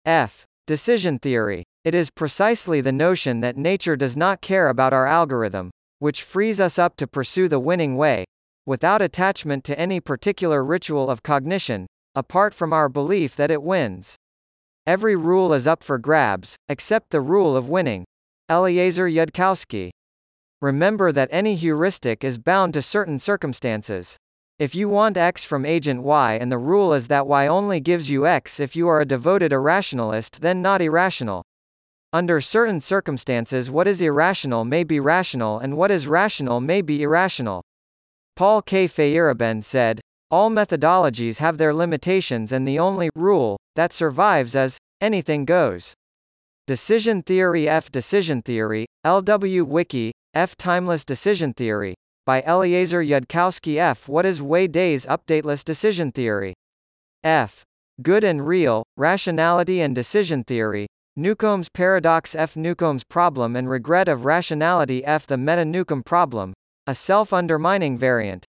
[0.05, 1.63] F decision theory.
[1.85, 5.71] It is precisely the notion that nature does not care about our algorithm,
[6.01, 8.27] which frees us up to pursue the winning way,
[8.67, 14.17] without attachment to any particular ritual of cognition, apart from our belief that it wins.
[14.87, 18.05] Every rule is up for grabs, except the rule of winning.
[18.51, 19.91] Eliezer Yudkowsky.
[20.63, 24.17] Remember that any heuristic is bound to certain circumstances.
[24.59, 28.09] If you want X from agent Y and the rule is that Y only gives
[28.09, 31.43] you X if you are a devoted irrationalist then not irrational.
[32.15, 37.03] Under certain circumstances what is irrational may be rational and what is rational may be
[37.03, 37.63] irrational.
[38.35, 38.89] Paul K.
[38.89, 40.01] Feyerabend said,
[40.31, 45.93] all methodologies have their limitations and the only rule that survives is anything goes.
[46.67, 51.95] Decision theory F decision theory, LW Wiki, F timeless decision theory,
[52.27, 54.07] by Eliezer Yudkowsky F.
[54.07, 56.53] What is Wei Dai's updateless decision theory?
[57.25, 57.63] F.
[58.03, 62.55] Good and real, rationality and decision theory, Newcomb's paradox F.
[62.55, 65.27] Newcomb's problem and regret of rationality F.
[65.27, 66.53] The meta-Newcomb problem,
[66.87, 68.45] a self-undermining variant.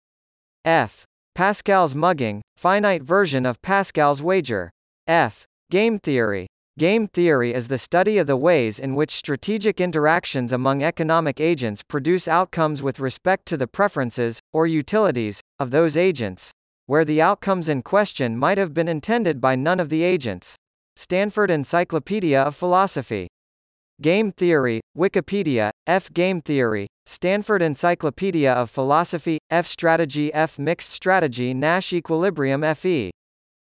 [0.65, 1.05] F.
[1.35, 4.71] Pascal's mugging, finite version of Pascal's wager.
[5.05, 5.45] F.
[5.69, 6.47] Game theory.
[6.77, 11.81] Game theory is the study of the ways in which strategic interactions among economic agents
[11.81, 16.51] produce outcomes with respect to the preferences, or utilities, of those agents,
[16.85, 20.57] where the outcomes in question might have been intended by none of the agents.
[20.97, 23.29] Stanford Encyclopedia of Philosophy.
[24.01, 26.11] Game Theory, Wikipedia, F.
[26.11, 29.65] Game Theory, Stanford Encyclopedia of Philosophy, F.
[29.65, 30.59] Strategy F.
[30.59, 33.11] Mixed Strategy Nash Equilibrium F.E.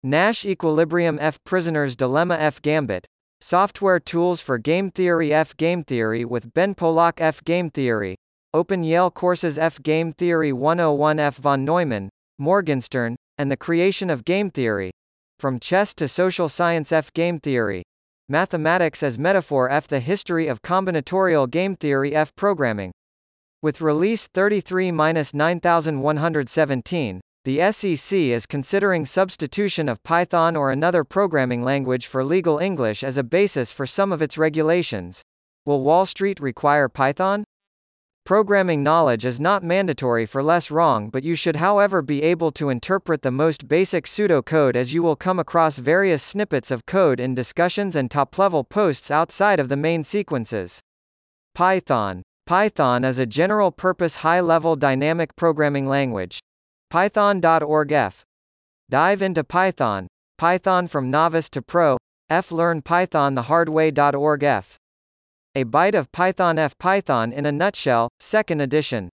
[0.08, 3.06] Nash Equilibrium F Prisoner's Dilemma F Gambit.
[3.42, 8.16] Software Tools for Game Theory F Game Theory with Ben Polak F Game Theory.
[8.54, 12.08] Open Yale Courses F Game Theory 101 F von Neumann
[12.40, 14.92] Morgenstern and the Creation of Game Theory.
[15.40, 17.84] From Chess to Social Science F Game Theory.
[18.30, 22.94] Mathematics as Metaphor F The History of Combinatorial Game Theory F Programming.
[23.62, 32.24] With release 33-9117, the SEC is considering substitution of Python or another programming language for
[32.24, 35.22] legal English as a basis for some of its regulations.
[35.66, 37.46] Will Wall Street require Python?
[38.26, 42.70] Programming knowledge is not mandatory for less wrong but you should however be able to
[42.70, 47.34] interpret the most basic pseudocode as you will come across various snippets of code in
[47.34, 50.82] discussions and top-level posts outside of the main sequences.
[51.56, 52.22] Python.
[52.46, 56.42] Python is a general-purpose high-level dynamic programming language.
[56.90, 58.24] Python.org F.
[58.90, 60.08] Dive into Python.
[60.38, 61.98] Python from novice to pro.
[62.30, 62.52] F.
[62.52, 64.78] Learn Python the hard way.org F.
[65.56, 66.78] A Byte of Python F.
[66.78, 69.10] Python in a Nutshell, 2nd edition.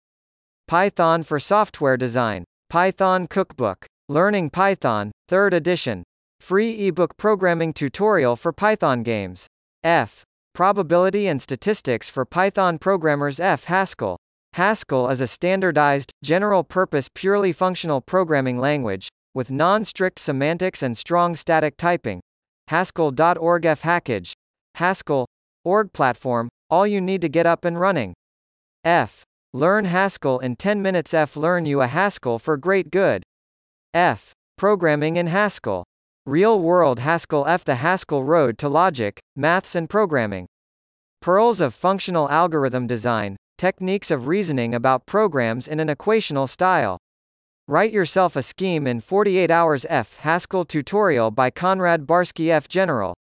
[0.68, 2.44] Python for Software Design.
[2.70, 3.86] Python Cookbook.
[4.10, 6.04] Learning Python, 3rd edition.
[6.40, 9.48] Free ebook programming tutorial for Python games.
[9.84, 10.24] F.
[10.54, 13.66] Probability and Statistics for Python Programmers F.
[13.66, 14.18] Haskell.
[14.54, 21.78] Haskell is a standardized, general-purpose purely functional programming language, with non-strict semantics and strong static
[21.78, 22.20] typing.
[22.68, 24.34] Haskell.org F Hackage.
[24.76, 25.26] Haskell.
[25.64, 28.14] Org platform, all you need to get up and running.
[28.84, 29.24] F.
[29.54, 31.38] Learn Haskell in 10 minutes F.
[31.38, 33.24] Learn you a Haskell for great good.
[33.94, 34.32] F.
[34.58, 35.86] Programming in Haskell.
[36.26, 37.64] Real-world Haskell F.
[37.64, 40.46] The Haskell Road to Logic, Maths and Programming.
[41.22, 46.98] Pearls of Functional Algorithm Design, Techniques of Reasoning about Programs in an Equational Style.
[47.68, 50.16] Write yourself a scheme in 48 hours F.
[50.16, 52.68] Haskell tutorial by Conrad Barski F.
[52.68, 53.14] General.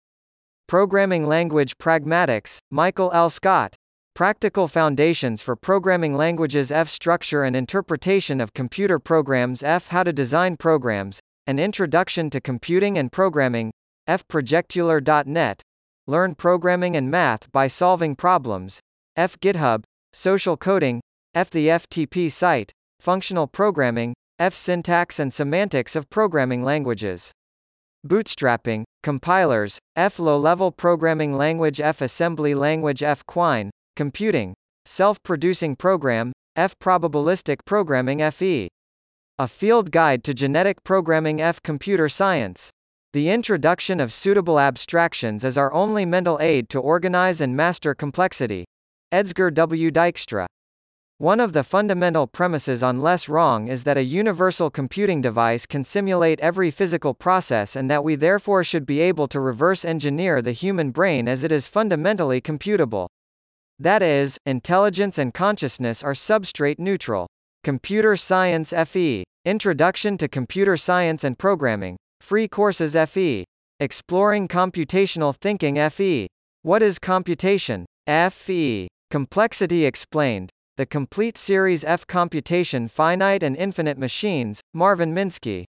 [0.66, 3.28] Programming Language Pragmatics, Michael L.
[3.28, 3.74] Scott.
[4.14, 6.88] Practical Foundations for Programming Languages F.
[6.88, 9.88] Structure and Interpretation of Computer Programs F.
[9.88, 13.72] How to Design Programs, an Introduction to Computing and Programming,
[14.06, 15.60] F ProjectEuler.net.
[16.06, 18.80] Learn programming and math by solving problems.
[19.16, 19.82] F GitHub,
[20.12, 21.00] Social Coding,
[21.34, 27.30] F the FTP site, Functional Programming, F syntax and semantics of programming languages.
[28.06, 34.54] Bootstrapping, compilers, F low-level programming language F assembly language F Quine, computing,
[34.84, 38.68] self-producing program, F probabilistic programming FE.
[39.38, 42.68] A Field Guide to Genetic Programming F Computer Science.
[43.12, 48.64] The introduction of suitable abstractions is our only mental aid to organize and master complexity.
[49.12, 49.90] Edsger W.
[49.90, 50.46] Dijkstra.
[51.18, 55.84] One of the fundamental premises on Less Wrong is that a universal computing device can
[55.84, 60.52] simulate every physical process and that we therefore should be able to reverse engineer the
[60.52, 63.08] human brain as it is fundamentally computable.
[63.80, 67.26] That is, intelligence and consciousness are substrate neutral.
[67.64, 69.24] Computer Science FE.
[69.44, 71.96] Introduction to Computer Science and Programming.
[72.20, 73.44] Free Courses FE.
[73.80, 76.28] Exploring Computational Thinking FE.
[76.62, 77.86] What is computation?
[78.06, 78.88] FE.
[79.10, 80.50] Complexity Explained.
[80.76, 85.64] The Complete Series F Computation Finite and Infinite Machines, Marvin Minsky.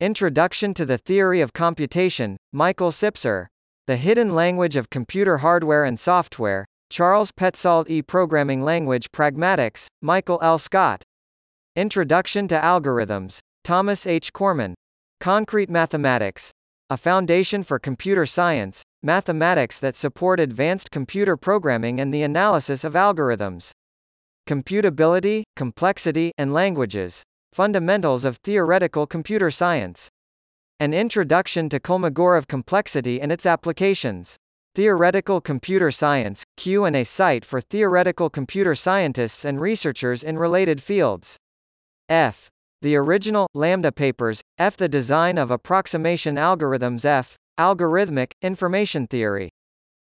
[0.00, 3.46] Introduction to the Theory of Computation, Michael Sipser.
[3.86, 8.02] The Hidden Language of Computer Hardware and Software, Charles Petzold E.
[8.02, 10.58] Programming Language Pragmatics, Michael L.
[10.58, 11.04] Scott.
[11.76, 13.38] Introduction to Algorithms.
[13.62, 14.32] Thomas H.
[14.32, 14.74] Cormen.
[15.20, 16.50] Concrete Mathematics.
[16.90, 22.94] A foundation for computer science, mathematics that support advanced computer programming and the analysis of
[22.94, 23.70] algorithms.
[24.48, 27.22] Computability, complexity, and languages.
[27.52, 30.08] Fundamentals of theoretical computer science.
[30.80, 34.36] An introduction to Kolmogorov complexity and its applications.
[34.74, 41.36] Theoretical Computer Science, Q&A site for theoretical computer scientists and researchers in related fields.
[42.08, 42.50] F.
[42.82, 44.76] The original, Lambda papers, F.
[44.76, 47.36] The design of approximation algorithms F.
[47.58, 49.48] Algorithmic, information theory.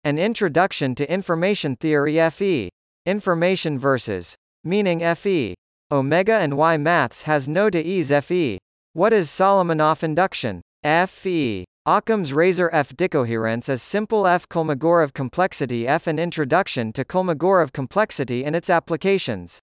[0.03, 2.69] An introduction to information theory FE.
[3.05, 4.35] Information versus.
[4.63, 5.53] Meaning FE.
[5.91, 8.57] Omega and Y maths has no TOEs FE.
[8.93, 10.61] What is Solomonoff induction?
[10.83, 11.65] FE.
[11.85, 18.43] Occam's razor F decoherence is simple F Kolmogorov complexity F an introduction to Kolmogorov complexity
[18.45, 19.59] and its applications.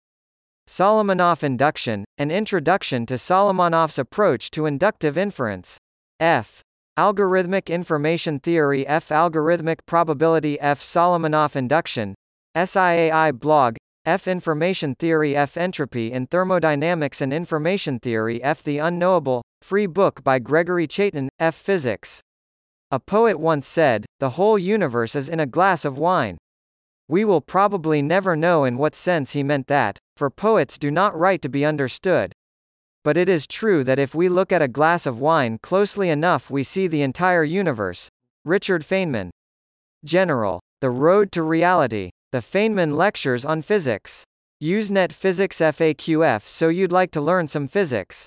[0.68, 5.76] Solomonoff induction, an introduction to Solomonoff's approach to inductive inference.
[6.20, 6.62] F.
[6.96, 9.08] Algorithmic information theory F.
[9.08, 10.80] Algorithmic probability F.
[10.80, 12.14] Solomonoff induction.
[12.54, 13.74] SIAI blog.
[14.06, 14.28] F.
[14.28, 15.56] Information theory F.
[15.56, 18.62] Entropy in thermodynamics and information theory F.
[18.62, 19.42] The unknowable.
[19.60, 21.26] Free book by Gregory Chaitin.
[21.40, 21.56] F.
[21.56, 22.20] Physics.
[22.92, 26.38] A poet once said, The whole universe is in a glass of wine.
[27.08, 31.18] We will probably never know in what sense he meant that, for poets do not
[31.18, 32.32] write to be understood.
[33.04, 36.50] But it is true that if we look at a glass of wine closely enough
[36.50, 38.08] we see the entire universe.
[38.46, 39.28] Richard Feynman.
[40.04, 40.60] General.
[40.80, 42.10] The Road to Reality.
[42.32, 44.24] The Feynman Lectures on Physics.
[44.62, 48.26] Usenet Physics FAQF so you'd like to learn some physics.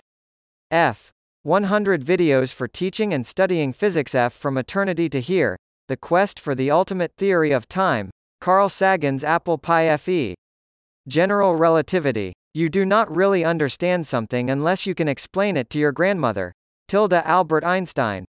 [0.70, 1.10] F.
[1.42, 5.56] 100 videos for teaching and studying physics F from eternity to here.
[5.88, 8.12] The quest for the ultimate theory of time.
[8.42, 10.36] Carl Sagan's Apple Pie FE.
[11.08, 12.34] General relativity.
[12.58, 16.54] You do not really understand something unless you can explain it to your grandmother.
[16.88, 18.26] Tilda Albert Einstein.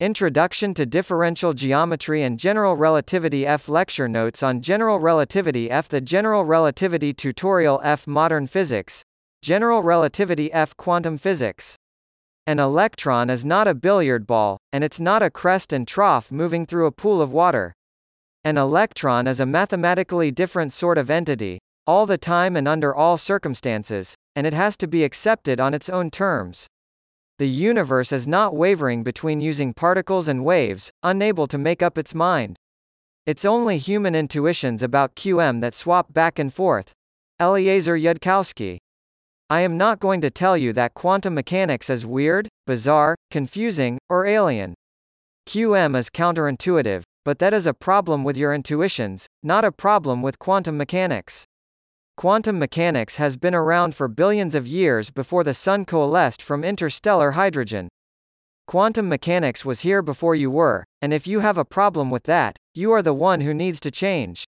[0.00, 6.00] Introduction to Differential Geometry and General Relativity F Lecture Notes on General Relativity F The
[6.00, 9.04] General Relativity Tutorial F Modern Physics.
[9.40, 11.76] General Relativity F Quantum Physics.
[12.48, 16.66] An electron is not a billiard ball, and it's not a crest and trough moving
[16.66, 17.72] through a pool of water.
[18.42, 23.16] An electron is a mathematically different sort of entity, all the time and under all
[23.18, 26.66] circumstances, and it has to be accepted on its own terms.
[27.38, 32.14] The universe is not wavering between using particles and waves, unable to make up its
[32.14, 32.56] mind.
[33.26, 36.92] It's only human intuitions about QM that swap back and forth.
[37.40, 38.78] Eliezer Yudkowsky.
[39.50, 44.26] I am not going to tell you that quantum mechanics is weird, bizarre, confusing, or
[44.26, 44.74] alien.
[45.46, 50.38] QM is counterintuitive, but that is a problem with your intuitions, not a problem with
[50.38, 51.44] quantum mechanics.
[52.16, 57.32] Quantum mechanics has been around for billions of years before the Sun coalesced from interstellar
[57.32, 57.88] hydrogen.
[58.66, 62.56] Quantum mechanics was here before you were, and if you have a problem with that,
[62.72, 64.44] you are the one who needs to change.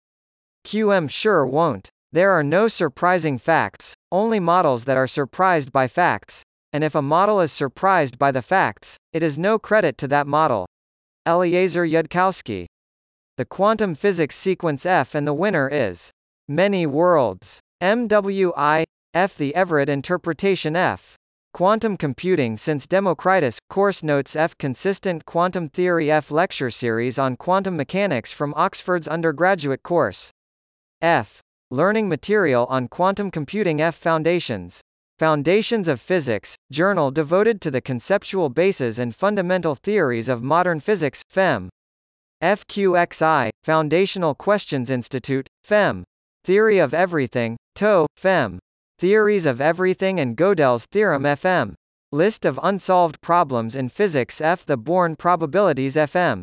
[0.65, 1.89] QM sure won't.
[2.11, 6.43] There are no surprising facts, only models that are surprised by facts,
[6.73, 10.27] and if a model is surprised by the facts, it is no credit to that
[10.27, 10.67] model.
[11.27, 12.67] Eliezer Yudkowsky.
[13.37, 16.11] The quantum physics sequence F and the winner is
[16.49, 17.61] many worlds.
[17.83, 18.85] MWI
[19.15, 19.37] F.
[19.37, 21.17] The Everett interpretation F.
[21.53, 24.57] Quantum Computing since Democritus, Course Notes F.
[24.57, 26.31] Consistent Quantum Theory F.
[26.31, 30.31] Lecture Series on Quantum Mechanics from Oxford's undergraduate course.
[31.03, 31.41] F.
[31.71, 33.95] Learning Material on Quantum Computing F.
[33.95, 34.81] Foundations.
[35.19, 41.23] Foundations of Physics, journal devoted to the conceptual bases and fundamental theories of modern physics,
[41.29, 41.69] FEM.
[42.43, 46.03] FQXI, Foundational Questions Institute, FEM.
[46.45, 48.59] Theory of Everything, TOE, FEM.
[48.99, 51.75] Theories of Everything and Gödel's Theorem FM.
[52.11, 54.67] List of unsolved problems in physics F.
[54.67, 56.43] The Born probabilities FM.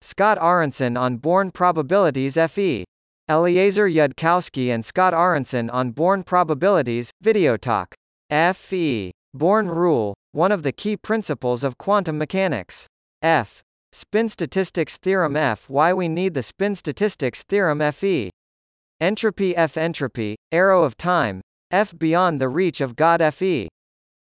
[0.00, 2.86] Scott Aaronson on Born probabilities FE.
[3.28, 7.94] Eliezer Yudkowsky and Scott Aaronson on Born probabilities, Video Talk.
[8.30, 9.10] FE.
[9.34, 12.86] Born rule, one of the key principles of quantum mechanics.
[13.20, 13.60] F.
[13.92, 15.68] Spin statistics theorem F.
[15.68, 18.30] Why we need the spin statistics theorem FE.
[19.00, 19.76] Entropy F.
[19.76, 21.40] Entropy, arrow of time,
[21.70, 23.68] F beyond the reach of God FE.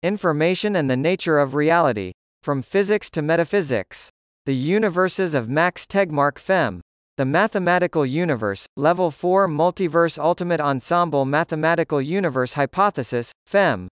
[0.04, 2.12] Information and the nature of reality.
[2.44, 4.08] From physics to metaphysics.
[4.46, 6.80] The universes of Max Tegmark Fem.
[7.16, 13.88] The Mathematical Universe, Level 4 Multiverse Ultimate Ensemble Mathematical Universe Hypothesis, FEM.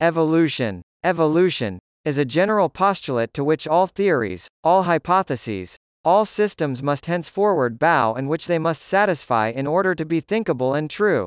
[0.00, 0.82] Evolution.
[1.04, 7.78] Evolution is a general postulate to which all theories, all hypotheses, all systems must henceforward
[7.78, 11.26] bow and which they must satisfy in order to be thinkable and true.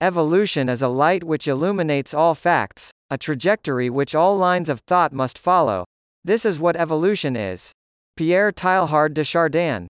[0.00, 5.12] Evolution is a light which illuminates all facts, a trajectory which all lines of thought
[5.12, 5.84] must follow.
[6.24, 7.72] This is what evolution is.
[8.16, 9.86] Pierre Teilhard de Chardin.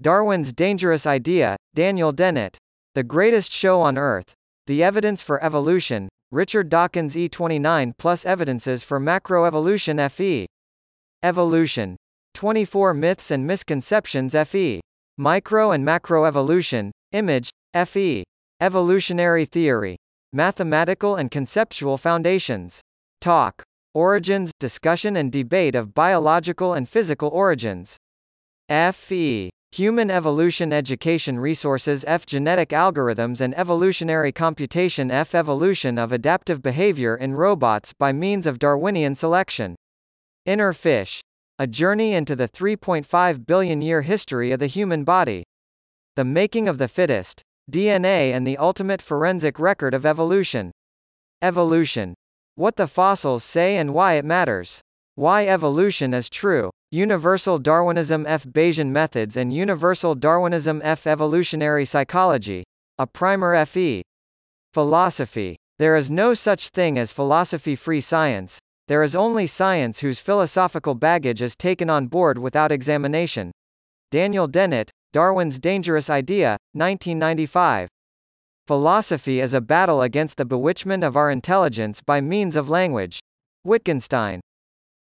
[0.00, 2.56] Darwin's Dangerous Idea, Daniel Dennett.
[2.94, 4.34] The Greatest Show on Earth.
[4.66, 10.46] The Evidence for Evolution, Richard Dawkins E29 plus Evidences for Macroevolution FE.
[11.22, 11.96] Evolution.
[12.34, 14.80] 24 Myths and Misconceptions FE.
[15.16, 17.50] Micro and Macroevolution, Image,
[17.86, 18.24] FE.
[18.60, 19.96] Evolutionary theory.
[20.32, 22.80] Mathematical and conceptual foundations.
[23.20, 23.62] Talk.
[23.94, 27.96] Origins, discussion and debate of biological and physical origins.
[28.68, 29.50] FE.
[29.70, 32.26] Human Evolution Education Resources F.
[32.26, 35.34] Genetic Algorithms and Evolutionary Computation F.
[35.34, 39.76] Evolution of Adaptive Behavior in Robots by Means of Darwinian Selection.
[40.46, 41.20] Inner Fish.
[41.64, 45.44] A Journey into the 3.5 Billion Year History of the Human Body.
[46.14, 47.40] The Making of the Fittest.
[47.72, 50.72] DNA and the ultimate forensic record of evolution.
[51.40, 52.12] Evolution.
[52.54, 54.82] What the fossils say and why it matters.
[55.14, 56.68] Why evolution is true.
[56.90, 58.44] Universal Darwinism F.
[58.44, 61.06] Bayesian methods and Universal Darwinism F.
[61.06, 62.64] Evolutionary psychology.
[62.98, 64.02] A primer FE.
[64.74, 65.56] Philosophy.
[65.78, 68.58] There is no such thing as philosophy-free science.
[68.86, 73.50] There is only science whose philosophical baggage is taken on board without examination.
[74.10, 77.88] Daniel Dennett, Darwin's Dangerous Idea, 1995.
[78.66, 83.20] Philosophy is a battle against the bewitchment of our intelligence by means of language.
[83.64, 84.40] Wittgenstein.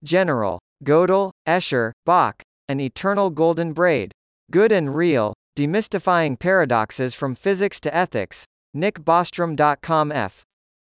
[0.05, 0.59] General.
[0.85, 2.43] Gödel, Escher, Bach.
[2.69, 4.13] An Eternal Golden Braid.
[4.51, 5.33] Good and Real.
[5.57, 8.45] Demystifying Paradoxes from Physics to Ethics.
[8.77, 10.43] NickBostrom.com F.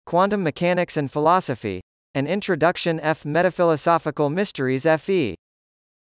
[0.06, 1.82] Quantum Mechanics and Philosophy.
[2.16, 3.26] An Introduction F.
[3.26, 5.36] Metaphilosophical Mysteries FE.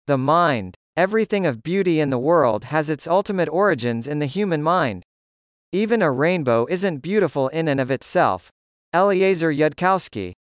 [0.07, 0.73] The Mind.
[0.95, 5.03] Everything of beauty in the world has its ultimate origins in the human mind.
[5.73, 8.49] Even a rainbow isn't beautiful in and of itself.
[8.93, 10.31] Eliezer Yudkowsky.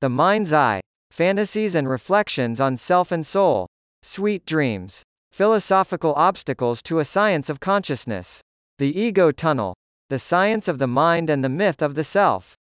[0.00, 0.80] The Mind's Eye.
[1.10, 3.66] Fantasies and Reflections on Self and Soul.
[4.00, 5.02] Sweet Dreams.
[5.30, 8.40] Philosophical Obstacles to a Science of Consciousness.
[8.78, 9.74] The Ego Tunnel.
[10.08, 12.54] The Science of the Mind and the Myth of the Self.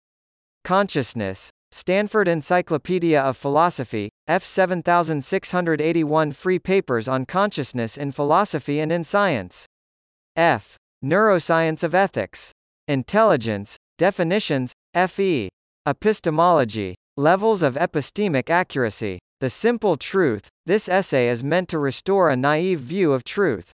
[0.64, 1.50] Consciousness.
[1.70, 9.66] Stanford Encyclopedia of Philosophy, F 7681 Free Papers on Consciousness in Philosophy and in Science.
[10.34, 10.76] F.
[11.04, 12.52] Neuroscience of Ethics.
[12.88, 15.48] Intelligence, Definitions, F.E.
[15.86, 16.94] Epistemology.
[17.16, 19.18] Levels of epistemic accuracy.
[19.40, 20.48] The simple truth.
[20.66, 23.72] This essay is meant to restore a naive view of truth.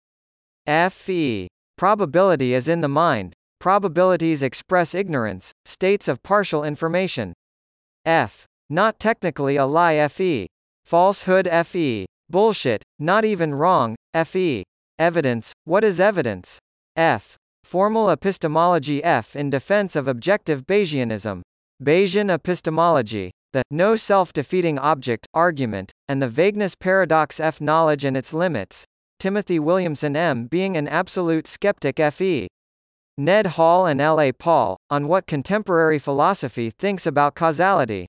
[0.67, 1.49] F.E.
[1.77, 3.35] Probability is in the mind.
[3.61, 7.33] Probabilities express ignorance, states of partial information.
[8.05, 8.47] F.
[8.69, 10.49] Not technically a lie Fe.
[10.85, 12.07] Falsehood Fe.
[12.29, 14.65] Bullshit, not even wrong, Fe.
[14.99, 16.59] Evidence, what is evidence?
[16.97, 17.37] F.
[17.65, 21.43] Formal epistemology F in defense of objective Bayesianism.
[21.83, 23.31] Bayesian epistemology.
[23.53, 28.85] The no self-defeating object argument, and the vagueness paradox F knowledge and its limits.
[29.21, 32.49] Timothy Williamson M being an absolute skeptic Fe.
[33.19, 34.19] Ned Hall and L.
[34.19, 34.33] A.
[34.33, 38.07] Paul, on what contemporary philosophy thinks about causality.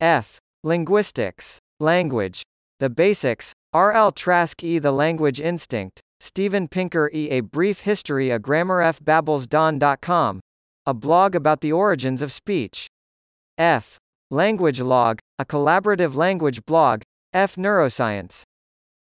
[0.00, 0.38] F.
[0.64, 1.58] Linguistics.
[1.78, 2.42] Language.
[2.80, 3.52] The Basics.
[3.72, 3.92] R.
[3.92, 4.10] L.
[4.10, 4.80] Trask E.
[4.80, 6.00] The Language Instinct.
[6.18, 7.30] Steven Pinker E.
[7.30, 8.98] A Brief History A Grammar F.
[8.98, 10.40] BabelsDawn.com.
[10.86, 12.88] A blog about the origins of speech.
[13.56, 13.98] F.
[14.30, 17.02] Language Log, a collaborative language blog.
[17.32, 17.54] F.
[17.54, 18.42] Neuroscience.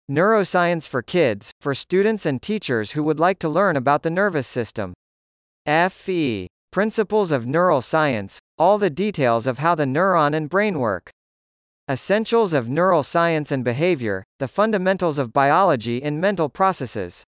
[0.08, 4.46] Neuroscience for kids, for students and teachers who would like to learn about the nervous
[4.46, 4.94] system.
[5.66, 6.46] FE.
[6.70, 11.10] Principles of Neural Science, all the details of how the neuron and brain work.
[11.90, 17.24] Essentials of Neural Science and Behavior, the fundamentals of biology in mental processes.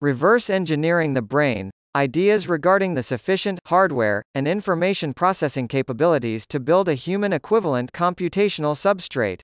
[0.00, 6.88] Reverse engineering the brain, ideas regarding the sufficient hardware and information processing capabilities to build
[6.88, 9.40] a human equivalent computational substrate.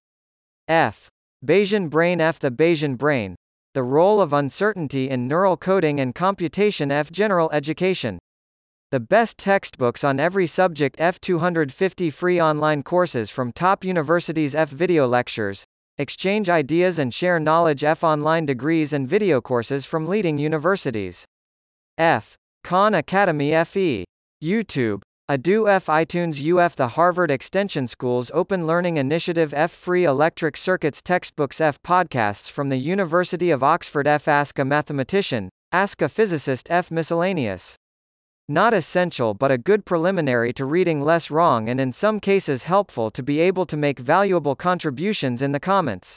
[0.66, 1.08] F.
[1.44, 2.38] Bayesian brain F.
[2.38, 3.36] The Bayesian brain,
[3.78, 7.12] the role of uncertainty in neural coding and computation F.
[7.12, 8.18] General education.
[8.90, 11.20] The best textbooks on every subject F.
[11.20, 14.70] 250 free online courses from top universities F.
[14.70, 15.62] Video lectures.
[15.96, 18.02] Exchange ideas and share knowledge F.
[18.02, 21.24] Online degrees and video courses from leading universities.
[21.96, 22.34] F.
[22.64, 24.04] Khan Academy FE.
[24.42, 25.02] YouTube.
[25.30, 31.02] Adu F iTunes UF The Harvard Extension School's Open Learning Initiative F Free Electric Circuits
[31.02, 36.68] Textbooks F Podcasts from the University of Oxford F Ask a Mathematician, Ask a Physicist
[36.70, 37.76] F Miscellaneous.
[38.48, 43.10] Not essential but a good preliminary to reading less wrong and in some cases helpful
[43.10, 46.16] to be able to make valuable contributions in the comments.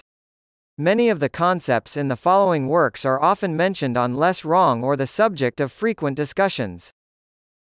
[0.78, 4.96] Many of the concepts in the following works are often mentioned on Less Wrong or
[4.96, 6.94] the subject of frequent discussions.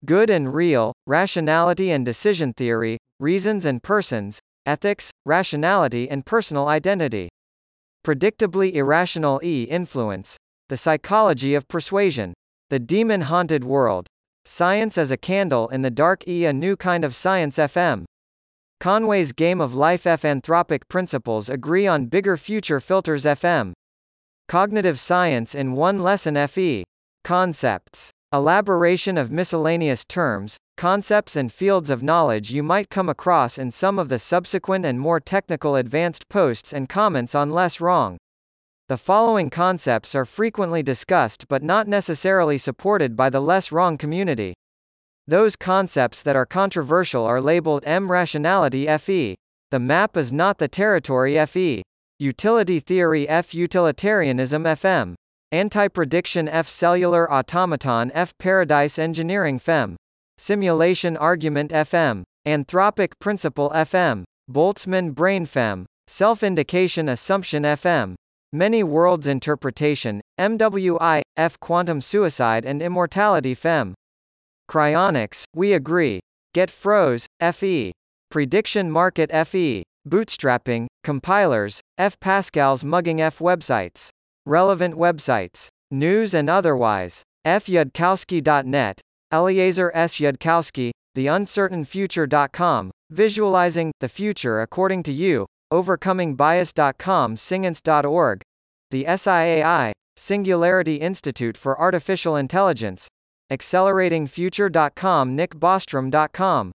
[0.03, 7.29] Good and real, rationality and decision theory, reasons and persons, ethics, rationality and personal identity.
[8.03, 10.37] Predictably irrational E influence,
[10.69, 12.33] the psychology of persuasion,
[12.71, 14.07] the demon haunted world,
[14.45, 18.05] science as a candle in the dark E a new kind of science FM.
[18.79, 23.73] Conway's Game of Life F Anthropic Principles agree on bigger future filters FM.
[24.47, 26.83] Cognitive Science in one lesson FE.
[27.23, 28.09] Concepts.
[28.33, 33.99] Elaboration of miscellaneous terms, concepts and fields of knowledge you might come across in some
[33.99, 38.17] of the subsequent and more technical advanced posts and comments on Less Wrong.
[38.87, 44.53] The following concepts are frequently discussed but not necessarily supported by the Less Wrong community.
[45.27, 49.35] Those concepts that are controversial are labeled M rationality FE.
[49.71, 51.81] The map is not the territory FE.
[52.17, 55.15] Utility theory F utilitarianism FM.
[55.53, 59.97] Anti-prediction F cellular automaton F paradise engineering FEM.
[60.37, 62.23] Simulation argument FM.
[62.47, 64.23] Anthropic principle FM.
[64.49, 65.85] Boltzmann brain FEM.
[66.07, 68.15] Self-indication assumption FM.
[68.53, 73.93] Many worlds interpretation, MWI, F quantum suicide and immortality FEM.
[74.69, 76.21] Cryonics, we agree.
[76.53, 77.91] Get froze, FE.
[78.29, 79.83] Prediction market FE.
[80.07, 84.11] Bootstrapping, compilers, F Pascal's mugging F websites.
[84.45, 85.69] Relevant websites.
[85.91, 87.22] News and otherwise.
[87.45, 89.01] fyudkowsky.net.
[89.31, 90.15] Eliezer S.
[90.15, 92.91] Yudkowsky, TheUncertainFuture.com.
[93.09, 95.45] Visualizing the future according to you.
[95.72, 97.38] OvercomingBias.com.
[97.38, 98.41] Science.org.
[98.91, 103.07] The SIAI, Singularity Institute for Artificial Intelligence.
[103.51, 105.38] AcceleratingFuture.com.
[105.38, 106.72] NickBostrom.com.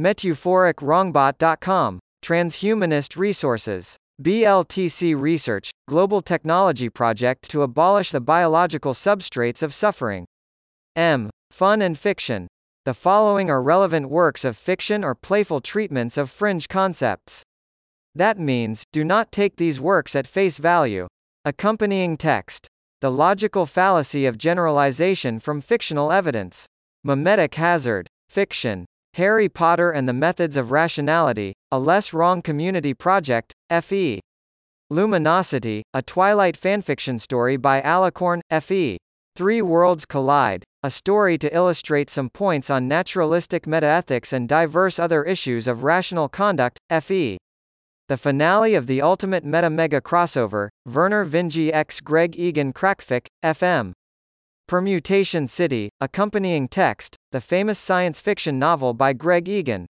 [0.00, 2.00] MetaphoricWrongbot.com.
[2.24, 3.96] Transhumanist Resources.
[4.22, 10.24] BLTC Research, Global Technology Project to abolish the biological substrates of suffering.
[10.94, 11.30] M.
[11.50, 12.46] Fun and Fiction.
[12.84, 17.42] The following are relevant works of fiction or playful treatments of fringe concepts.
[18.14, 21.08] That means, do not take these works at face value.
[21.44, 22.68] Accompanying text.
[23.00, 26.66] The logical fallacy of generalization from fictional evidence.
[27.04, 28.06] Memetic hazard.
[28.28, 28.84] Fiction.
[29.14, 34.20] Harry Potter and the Methods of Rationality, a Less Wrong Community Project, F.E.
[34.90, 38.96] Luminosity, a Twilight fanfiction story by Alicorn, F.E.
[39.36, 45.22] Three Worlds Collide, a story to illustrate some points on naturalistic metaethics and diverse other
[45.22, 47.38] issues of rational conduct, F.E.
[48.08, 53.92] The finale of the Ultimate Meta Mega Crossover, Vernor Vinge x Greg Egan crackfic, FM.
[54.66, 59.86] Permutation City, accompanying text, the famous science fiction novel by Greg Egan.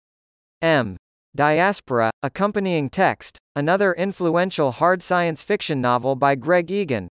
[0.61, 0.95] M.
[1.35, 7.07] Diaspora, accompanying text, another influential hard science fiction novel by Greg Egan.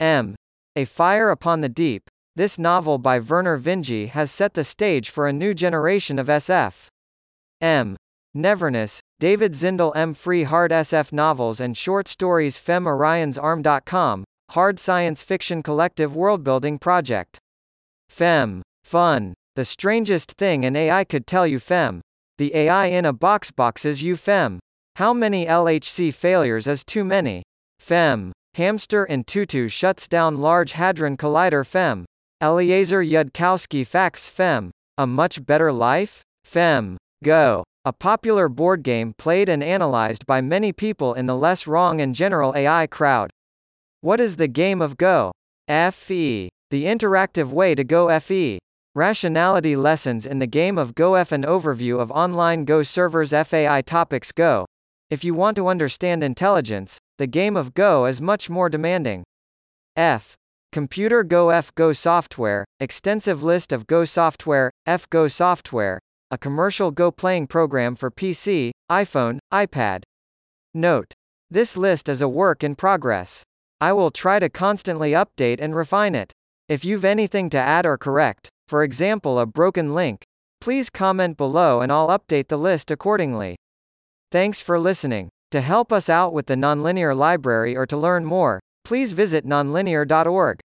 [0.00, 0.34] M.
[0.74, 5.28] A Fire Upon the Deep, this novel by Vernor Vinge has set the stage for
[5.28, 6.86] a new generation of SF.
[7.60, 7.96] M.
[8.36, 10.14] Neverness, David Zindell M.
[10.14, 14.24] Free Hard SF Novels and Short Stories Fem Orion's Arm.com,
[14.54, 17.38] Hard Science Fiction Collective Worldbuilding Project.
[18.08, 18.62] Fem.
[18.82, 19.32] Fun.
[19.54, 22.00] The strangest thing an AI could tell you Fem.
[22.36, 24.58] The AI in a box boxes you Fem.
[24.96, 27.44] How many LHC failures is too many?
[27.78, 28.32] Fem.
[28.54, 32.04] Hamster in tutu shuts down Large Hadron Collider Fem.
[32.42, 34.72] Eliezer Yudkowsky Facts Fem.
[34.98, 36.22] A much better life?
[36.42, 36.96] Fem.
[37.22, 37.62] Go.
[37.84, 42.16] A popular board game played and analyzed by many people in the less wrong and
[42.16, 43.30] general AI crowd.
[44.02, 45.30] What is the game of Go?
[45.68, 46.48] FE.
[46.70, 48.58] The interactive way to Go FE.
[48.94, 51.32] Rationality lessons in the game of Go F.
[51.32, 54.64] An overview of online Go servers FAI topics Go.
[55.10, 59.22] If you want to understand intelligence, the game of Go is much more demanding.
[59.96, 60.34] F.
[60.72, 65.98] Computer Go F Go software, extensive list of Go software, F Go software,
[66.30, 70.04] a commercial Go playing program for PC, iPhone, iPad.
[70.72, 71.12] Note.
[71.50, 73.42] This list is a work in progress.
[73.80, 76.32] I will try to constantly update and refine it.
[76.68, 80.22] If you've anything to add or correct, for example a broken link,
[80.60, 83.56] please comment below and I'll update the list accordingly.
[84.30, 85.30] Thanks for listening.
[85.50, 90.60] To help us out with the Nonlinear Library or to learn more, please visit nonlinear.org.